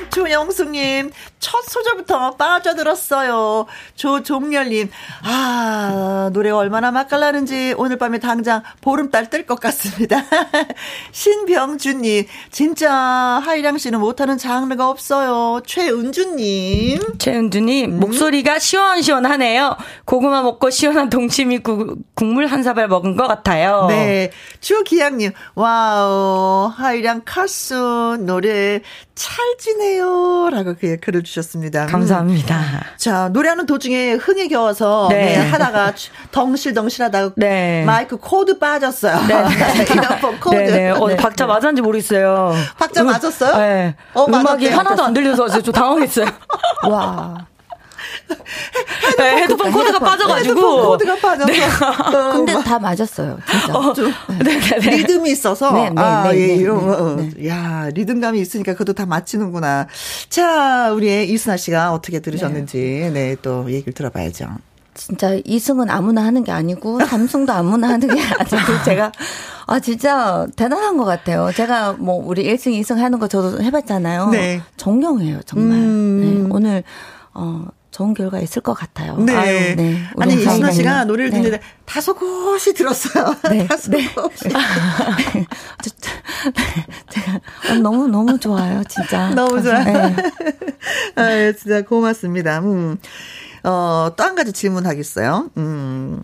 [0.09, 1.11] 조영숙님,
[1.67, 3.65] 첫 소절부터 빠져들었어요.
[3.95, 4.89] 조종렬님,
[5.23, 10.23] 아, 노래가 얼마나 맛깔나는지 오늘 밤에 당장 보름달 뜰 것 같습니다.
[11.11, 15.61] 신병주님, 진짜 하이량 씨는 못하는 장르가 없어요.
[15.65, 17.17] 최은주님.
[17.17, 17.99] 최은주님, 음.
[17.99, 19.77] 목소리가 시원시원하네요.
[20.05, 23.85] 고구마 먹고 시원한 동치미 국, 국물 한 사발 먹은 것 같아요.
[23.89, 24.31] 네.
[24.61, 28.81] 주기양님, 와우, 하이량 가수님 노래
[29.17, 30.49] 찰지네요.
[30.51, 31.85] 라고 그 글을 주셨습니다.
[31.85, 31.87] 음.
[31.87, 32.55] 감사합니다.
[32.55, 32.79] 음.
[32.97, 35.37] 자, 노래하는 도중에 흥에 겨워서 네.
[35.37, 35.93] 네, 하다가
[36.31, 37.83] 덩실덩실 하다가 네.
[37.85, 39.19] 마이크 코드 빠졌어요.
[39.27, 39.33] 네.
[39.95, 40.55] 이어폰 코드.
[40.55, 40.89] 네, 네.
[40.91, 42.53] 어, 박자 맞았는지 모르겠어요.
[42.77, 43.57] 박자 음, 맞았어요?
[43.57, 43.95] 네.
[44.13, 46.27] 어, 음악이 하나도 안 들려서 좀 당황했어요.
[46.87, 47.47] 와.
[48.29, 50.51] 헤드폰, 네, 헤드폰 코드가 빠져가지고.
[50.51, 51.51] 헤드폰 코드가 빠져서.
[51.51, 51.63] 네.
[51.63, 53.37] 어, 근데 다 맞았어요.
[53.49, 53.77] 진짜.
[53.77, 54.11] 어, 좀,
[54.43, 54.89] 네, 네, 네.
[54.97, 55.71] 리듬이 있어서.
[55.71, 59.87] 네, 네, 아, 네, 예, 이런, 네, 야, 리듬감이 있으니까 그것도 다 맞히는구나.
[60.29, 64.47] 자, 우리 이순아 씨가 어떻게 들으셨는지, 네, 또 얘기를 들어봐야죠.
[64.97, 69.11] 진짜 이승은 아무나 하는 게 아니고 삼승도 아무나 하는 게 아니고 제가
[69.67, 71.51] 아 진짜 대단한 것 같아요.
[71.55, 74.29] 제가 뭐 우리 1승, 2승 하는 거 저도 해봤잖아요.
[74.29, 74.61] 네.
[74.75, 75.77] 정령이에요 정말.
[75.77, 76.21] 음.
[76.47, 76.49] 네.
[76.49, 76.83] 오늘
[77.33, 77.65] 어
[77.97, 79.17] 좋은 결과 있을 것 같아요.
[79.17, 79.33] 네.
[79.35, 80.03] 아유, 네.
[80.19, 81.37] 아니 이순아 씨가 노래를 네.
[81.41, 83.33] 듣는데 다소 곳이 들었어요.
[83.49, 83.65] 네.
[83.65, 84.49] 다소곳이.
[84.49, 84.53] 네.
[87.09, 87.39] 제가
[87.81, 89.29] 너무 너무 좋아요, 진짜.
[89.33, 89.83] 너무 좋아요.
[89.83, 90.15] 네.
[91.15, 92.59] 아, 진짜 고맙습니다.
[92.59, 92.97] 음.
[93.63, 95.49] 어, 또 한 가지 질문하겠어요.
[95.57, 96.21] 음.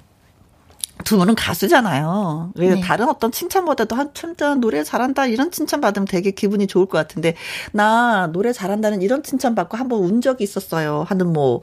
[1.03, 2.51] 두 분은 가수잖아요.
[2.55, 2.81] 네.
[2.81, 7.35] 다른 어떤 칭찬보다도 한 칭찬 노래 잘한다 이런 칭찬 받으면 되게 기분이 좋을 것 같은데
[7.71, 11.05] 나 노래 잘한다는 이런 칭찬 받고 한번 운 적이 있었어요.
[11.07, 11.61] 하는 뭐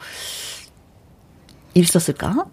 [1.75, 2.47] 있었을까?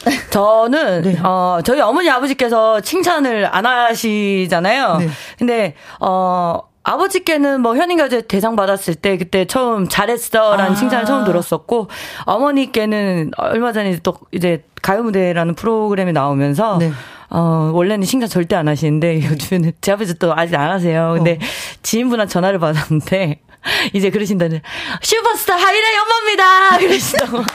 [0.30, 1.18] 저는 네.
[1.20, 4.96] 어 저희 어머니 아버지께서 칭찬을 안 하시잖아요.
[4.98, 5.08] 네.
[5.38, 10.74] 근데 어 아버지께는 뭐 현인가제 대상 받았을 때 그때 처음 잘했어라는 아.
[10.74, 11.88] 칭찬을 처음 들었었고
[12.24, 16.90] 어머니께는 얼마 전에 또 이제 가요 무대라는 프로그램에 나오면서 네.
[17.28, 21.12] 어, 원래는 칭찬 절대 안 하시는데 요즘에는 제 아버지 또 아직 안 하세요.
[21.16, 21.46] 근데 어.
[21.82, 23.40] 지인분한테 전화를 받았는데
[23.92, 24.60] 이제 그러신다는
[25.02, 26.78] 슈퍼스타 하이라이 엄마입니다.
[26.78, 27.44] 그러시다고.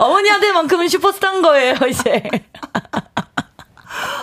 [0.00, 2.22] 어머니한테만큼은 슈퍼스타인 거예요, 이제.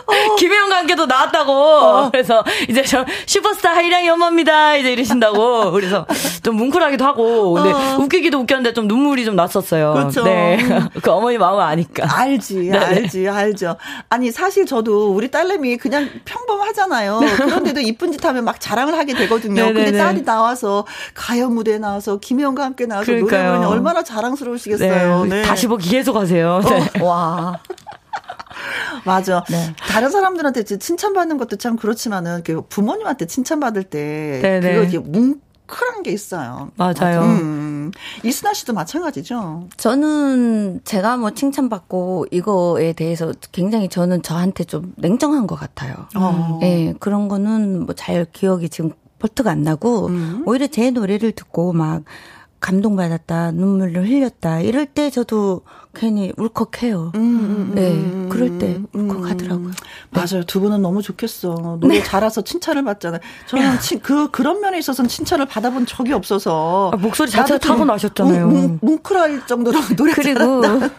[0.06, 0.36] 어.
[0.38, 1.52] 김혜영과 함께도 나왔다고.
[1.52, 2.12] 어.
[2.12, 4.76] 그래서 이제 저 슈퍼스타 하이량이 엄마입니다.
[4.76, 5.72] 이제 이러신다고.
[5.74, 6.06] 그래서
[6.44, 7.54] 좀 뭉클하기도 하고.
[7.54, 7.98] 근데 어.
[8.00, 9.94] 웃기기도 웃겼는데 좀 눈물이 좀 났었어요.
[9.94, 10.24] 그렇죠.
[10.24, 10.58] 네.
[11.02, 12.08] 그 어머니 마음을 아니까.
[12.10, 13.78] 알지, 네, 네 알지, 알죠.
[14.10, 17.20] 아니, 사실 저도 우리 딸내미 그냥 평범하잖아요.
[17.20, 17.36] 네.
[17.36, 19.56] 그런데도 이쁜 짓 하면 막 자랑을 하게 되거든요.
[19.56, 19.74] 네네네.
[19.74, 25.26] 근데 네, 딸이 나와서 가요 무대에 나와서 김혜영과 함께 나와서 노래 부르면 얼마나 자랑스러우시겠어요.
[25.26, 25.42] 네.
[25.44, 26.62] 다시 보기 계속 하세요.
[26.64, 27.02] 네.
[27.02, 27.60] 와.
[29.06, 29.44] 맞아.
[29.50, 29.74] 네.
[29.78, 34.74] 다른 사람들한테 칭찬받는 것도 참 그렇지만은 그 부모님한테 칭찬받을 때 네네.
[34.74, 36.72] 그거 이게 뭉클한 게 있어요.
[36.76, 37.22] 맞아요.
[37.22, 37.92] 음.
[38.24, 39.68] 이순아 씨도 마찬가지죠.
[39.78, 45.94] 저는 제가 뭐 칭찬받고 이거에 대해서 굉장히 저는 저한테 좀 냉정한 것 같아요.
[46.16, 46.60] 어.
[46.62, 50.44] 네, 그런 거는 뭐 잘 기억이 지금 벌떡 안 나고 음.
[50.46, 52.04] 오히려 제 노래를 듣고 막
[52.60, 55.62] 감동받았다, 눈물을 흘렸다 이럴 때 저도
[55.94, 57.12] 괜히 울컥해요.
[57.16, 59.68] 음, 음, 음 네, 음, 그럴 때 울컥하더라고요.
[59.68, 59.74] 네.
[60.10, 60.44] 맞아요.
[60.46, 61.78] 두 분은 너무 좋겠어.
[61.80, 62.04] 노래 네.
[62.04, 63.20] 잘해서 칭찬을 받잖아요.
[63.48, 68.48] 저는 치, 그 그런 면에 있어서는 칭찬을 받아본 적이 없어서 아, 목소리 자체가 타고 나셨잖아요.
[68.48, 70.96] 뭉, 뭉클할 정도로 노래 그리고 잘한다.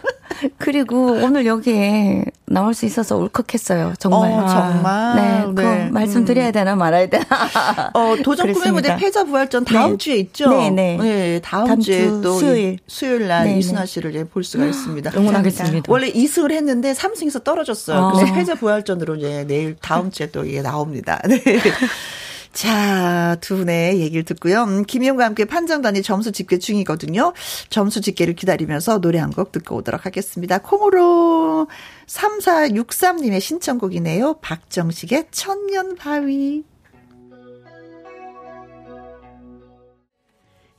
[0.57, 3.93] 그리고 오늘 여기에 나올 수 있어서 울컥했어요.
[3.99, 4.31] 정말.
[4.31, 5.15] 어, 정말.
[5.15, 5.87] 네, 네.
[5.87, 7.25] 그 말씀드려야 되나 말아야 되나.
[7.93, 9.97] 어, 도전 꿈의 무대 패자 부활전 다음 네.
[9.97, 10.49] 주에 있죠.
[10.49, 10.97] 네, 네.
[10.97, 15.09] 네 다음, 다음 주에 또 수요일 수요일 날 네, 이순아 씨를 볼 수가 있 습니다.
[15.09, 15.19] 있습니다.
[15.19, 15.91] 응원하겠습니다.
[15.91, 17.97] 원래 2승을 했는데 3승에서 떨어졌어요.
[17.97, 18.11] 아.
[18.13, 21.21] 그래서 패자 부활전으로 이제 내일 다음 주에 또 이게 나옵니다.
[21.27, 21.41] 네.
[22.51, 24.63] 자, 두 분의 얘기를 듣고요.
[24.63, 27.33] 음, 김희영과 함께 판정단이 점수 집계 중이거든요.
[27.69, 30.59] 점수 집계를 기다리면서 노래 한 곡 듣고 오도록 하겠습니다.
[30.59, 31.67] 콩으로
[32.07, 34.35] 3463님의 신청곡이네요.
[34.41, 36.63] 박정식의 천년 바위.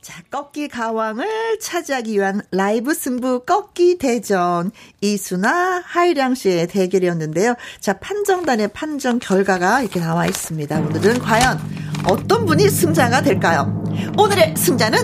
[0.05, 4.69] 자, 꺾기 가왕을 차지하기 위한 라이브 승부 꺾기 대전.
[5.01, 7.55] 이수나 하이량 씨의 대결이었는데요.
[7.79, 10.77] 자, 판정단의 판정 결과가 이렇게 나와 있습니다.
[10.77, 11.59] 오늘은 과연
[12.07, 13.83] 어떤 분이 승자가 될까요?
[14.15, 14.99] 오늘의 승자는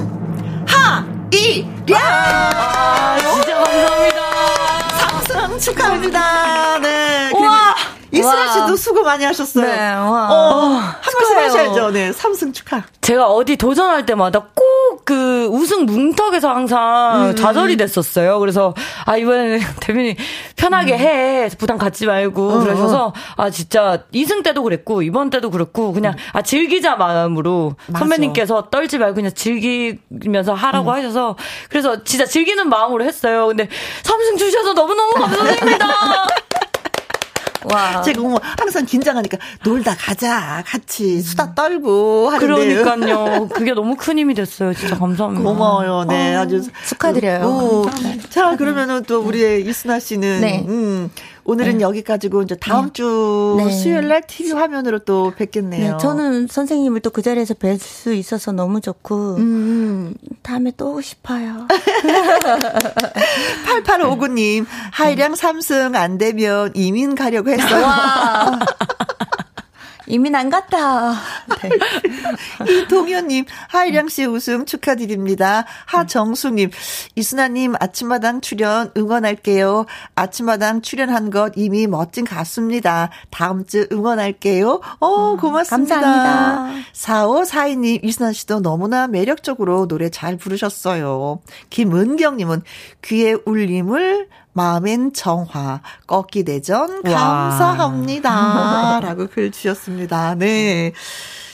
[0.68, 1.98] 하이량!
[2.00, 4.98] 아, 진짜 감사합니다.
[5.00, 6.78] 상승 축하합니다.
[6.78, 7.32] 네.
[7.32, 7.81] 우와!
[8.12, 9.66] 이슬아 씨도 수고 많이 하셨어요.
[9.66, 10.28] 네, 와.
[10.30, 11.92] 어, 한 말씀 하셔야죠.
[11.92, 12.84] 네, 삼승 축하.
[13.02, 14.72] 제가 어디 도전할 때마다 꼭
[15.04, 17.36] 그 우승 문턱에서 항상 음.
[17.36, 18.40] 좌절이 됐었어요.
[18.40, 18.74] 그래서
[19.06, 20.16] 아 이번에는 대표님
[20.56, 21.00] 편하게 음.
[21.00, 23.14] 해 부담 갖지 말고 어, 그러셔서 어.
[23.38, 28.00] 아 진짜 2승 때도 그랬고 이번 때도 그랬고 그냥 아 즐기자 마음으로 맞아.
[28.00, 30.96] 선배님께서 떨지 말고 그냥 즐기면서 하라고 음.
[30.96, 31.36] 하셔서
[31.70, 33.48] 그래서 진짜 즐기는 마음으로 했어요.
[33.48, 33.68] 근데
[34.04, 35.88] 3승 주셔서 너무너무 감사드립니다.
[37.72, 38.02] 와.
[38.02, 40.64] 제가 뭐 항상 긴장하니까 놀다 가자.
[40.66, 42.46] 같이 수다 떨고 하는데.
[42.46, 43.48] 그러니까요.
[43.54, 44.74] 그게 너무 큰 힘이 됐어요.
[44.74, 45.44] 진짜 감사합니다.
[45.44, 46.06] 고마워요.
[46.06, 46.36] 네.
[46.36, 47.46] 어, 아주 축하드려요.
[47.46, 47.86] 오.
[48.30, 50.66] 자, 그러면은 또 우리 이순아 씨는 네.
[50.68, 51.10] 음,
[51.44, 51.84] 오늘은 네.
[51.84, 52.94] 여기까지고 이제 다음 네.
[52.94, 53.70] 주 네.
[53.72, 55.92] 수요일 날 TV 화면으로 또 뵙겠네요.
[55.94, 60.14] 네, 저는 선생님을 또 그 자리에서 뵐 수 있어서 너무 좋고 음.
[60.44, 61.68] 다음에 또 오고 싶어요.
[63.68, 67.86] 8859님 하이량 3승 안 되면 이민 가려고 했어요.
[70.12, 71.14] 이민 안 갔다.
[71.62, 71.70] 네.
[72.84, 75.66] 이동현님, 하이량 씨 우승 축하드립니다.
[75.86, 76.70] 하정수님,
[77.16, 79.86] 이순아님 아침마당 출연 응원할게요.
[80.16, 83.10] 아침마당 출연한 것 이미 멋진 가수입니다.
[83.30, 84.82] 다음 주 응원할게요.
[85.00, 86.02] 어, 음, 고맙습니다.
[86.02, 86.88] 감사합니다.
[86.92, 91.40] 4542님, 이순아 씨도 너무나 매력적으로 노래 잘 부르셨어요.
[91.70, 92.64] 김은경님은
[93.02, 99.00] 귀에 울림을 마음엔 정화, 꺾기 대전 감사합니다.
[99.04, 100.36] 라고 글 주셨습니다.
[100.36, 100.92] 네.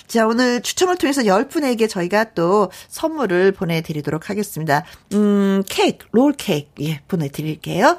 [0.08, 4.84] 자, 오늘 추첨을 통해서 10분에게 저희가 또 선물을 보내드리도록 하겠습니다.
[5.14, 7.98] 음, 케이크, 롤 케이크, 예, 보내드릴게요.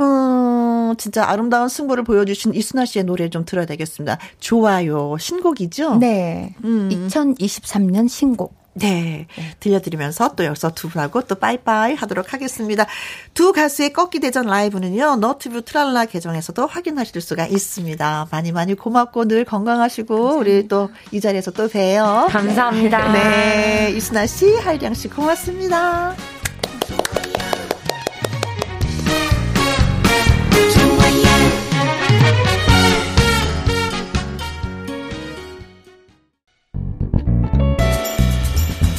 [0.00, 4.18] 음, 진짜 아름다운 승부를 보여주신 이순아 씨의 노래 좀 들어야 되겠습니다.
[4.38, 5.16] 좋아요.
[5.18, 5.96] 신곡이죠?
[5.96, 6.54] 네.
[6.64, 6.88] 음.
[6.90, 8.57] 2023년 신곡.
[8.78, 9.26] 네.
[9.60, 12.86] 들려드리면서 또 여기서 두 분하고 또 빠이빠이 하도록 하겠습니다.
[13.34, 18.28] 두 가수의 꺾기 대전 라이브는요, 너튜브 트랄라 계정에서도 확인하실 수가 있습니다.
[18.30, 20.40] 많이 많이 고맙고 늘 건강하시고, 감사합니다.
[20.40, 22.28] 우리 또 이 자리에서 또 봬요.
[22.30, 23.12] 감사합니다.
[23.12, 23.92] 네.
[23.96, 26.14] 이순아 씨, 하이량 씨 고맙습니다.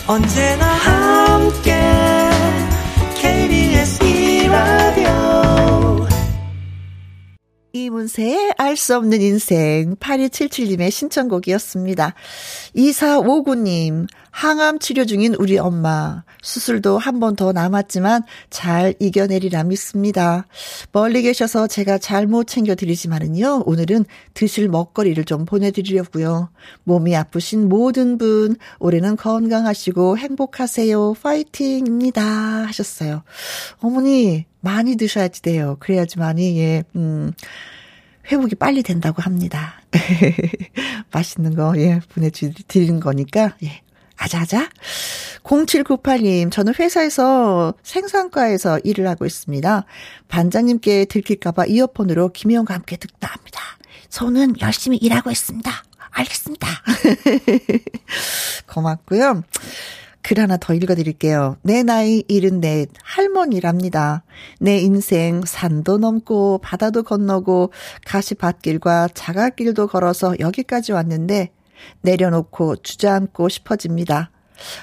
[0.10, 1.72] 언제나 함께
[3.22, 5.10] KBS 이라디오
[7.74, 12.16] 이문세의 알 수 없는 인생 8277님의 신청곡이었습니다.
[12.76, 16.24] 2459님 항암 치료 중인 우리 엄마.
[16.42, 20.46] 수술도 한 번 더 남았지만 잘 이겨내리라 믿습니다.
[20.92, 26.50] 멀리 계셔서 제가 잘못 챙겨드리지만은요, 오늘은 드실 먹거리를 좀 보내드리려고요.
[26.84, 31.14] 몸이 아프신 모든 분, 올해는 건강하시고 행복하세요.
[31.22, 32.22] 파이팅입니다.
[32.68, 33.24] 하셨어요.
[33.80, 35.78] 어머니, 많이 드셔야지 돼요.
[35.80, 37.32] 그래야지만이, 예, 음,
[38.32, 39.82] 회복이 빨리 된다고 합니다.
[41.12, 43.82] 맛있는 거, 예, 보내드리는 거니까, 예,
[44.20, 44.70] 아자아자.
[45.44, 49.86] 0798님, 저는 회사에서 생산과에서 일을 하고 있습니다.
[50.28, 53.62] 반장님께 들킬까봐 이어폰으로 김혜영과 함께 듣다 합니다.
[54.10, 55.72] 저는 열심히 일하고 있습니다.
[56.12, 56.68] 알겠습니다.
[58.68, 59.44] 고맙고요.
[60.22, 61.58] 글 하나 더 읽어드릴게요.
[61.62, 64.24] 내 나이 74, 할머니랍니다.
[64.60, 67.72] 내 인생 산도 넘고 바다도 건너고
[68.06, 71.52] 가시밭길과 자갈길도 걸어서 여기까지 왔는데
[72.02, 74.32] 내려놓고 주저앉고 싶어집니다.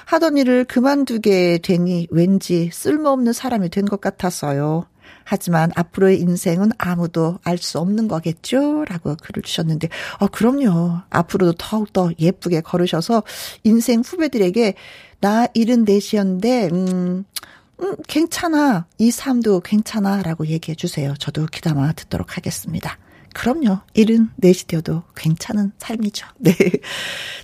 [0.05, 4.85] 하던 일을 그만두게 되니 왠지 쓸모없는 사람이 된 것 같아서요.
[5.23, 8.85] 하지만 앞으로의 인생은 아무도 알 수 없는 거겠죠?
[8.85, 9.89] 라고 글을 주셨는데,
[10.19, 10.99] 어, 그럼요.
[11.09, 13.23] 앞으로도 더욱더 예쁘게 걸으셔서
[13.63, 14.73] 인생 후배들에게
[15.19, 17.25] 나 74이었는데, 음,
[17.81, 18.87] 음, 괜찮아.
[18.97, 20.23] 이 삶도 괜찮아.
[20.23, 21.13] 라고 얘기해 주세요.
[21.19, 22.97] 저도 귀담아 듣도록 하겠습니다.
[23.37, 23.81] 그럼요.
[23.93, 26.25] 일은 내시되어도 괜찮은 삶이죠.
[26.39, 26.53] 네.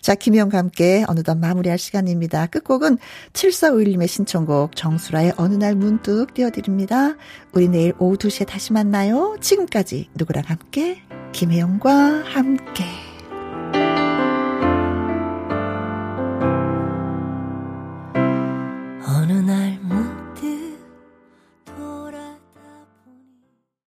[0.02, 2.48] 자, 김희영과 함께 어느덧 마무리할 시간입니다.
[2.48, 2.98] 끝곡은
[3.34, 7.16] 7451님의 신청곡 정수라의 어느 날 문득 띄워드립니다.
[7.52, 9.38] 우리 내일 오후 2시에 다시 만나요.
[9.40, 11.04] 지금까지 누구랑 함께?
[11.32, 13.13] 김혜영과 함께.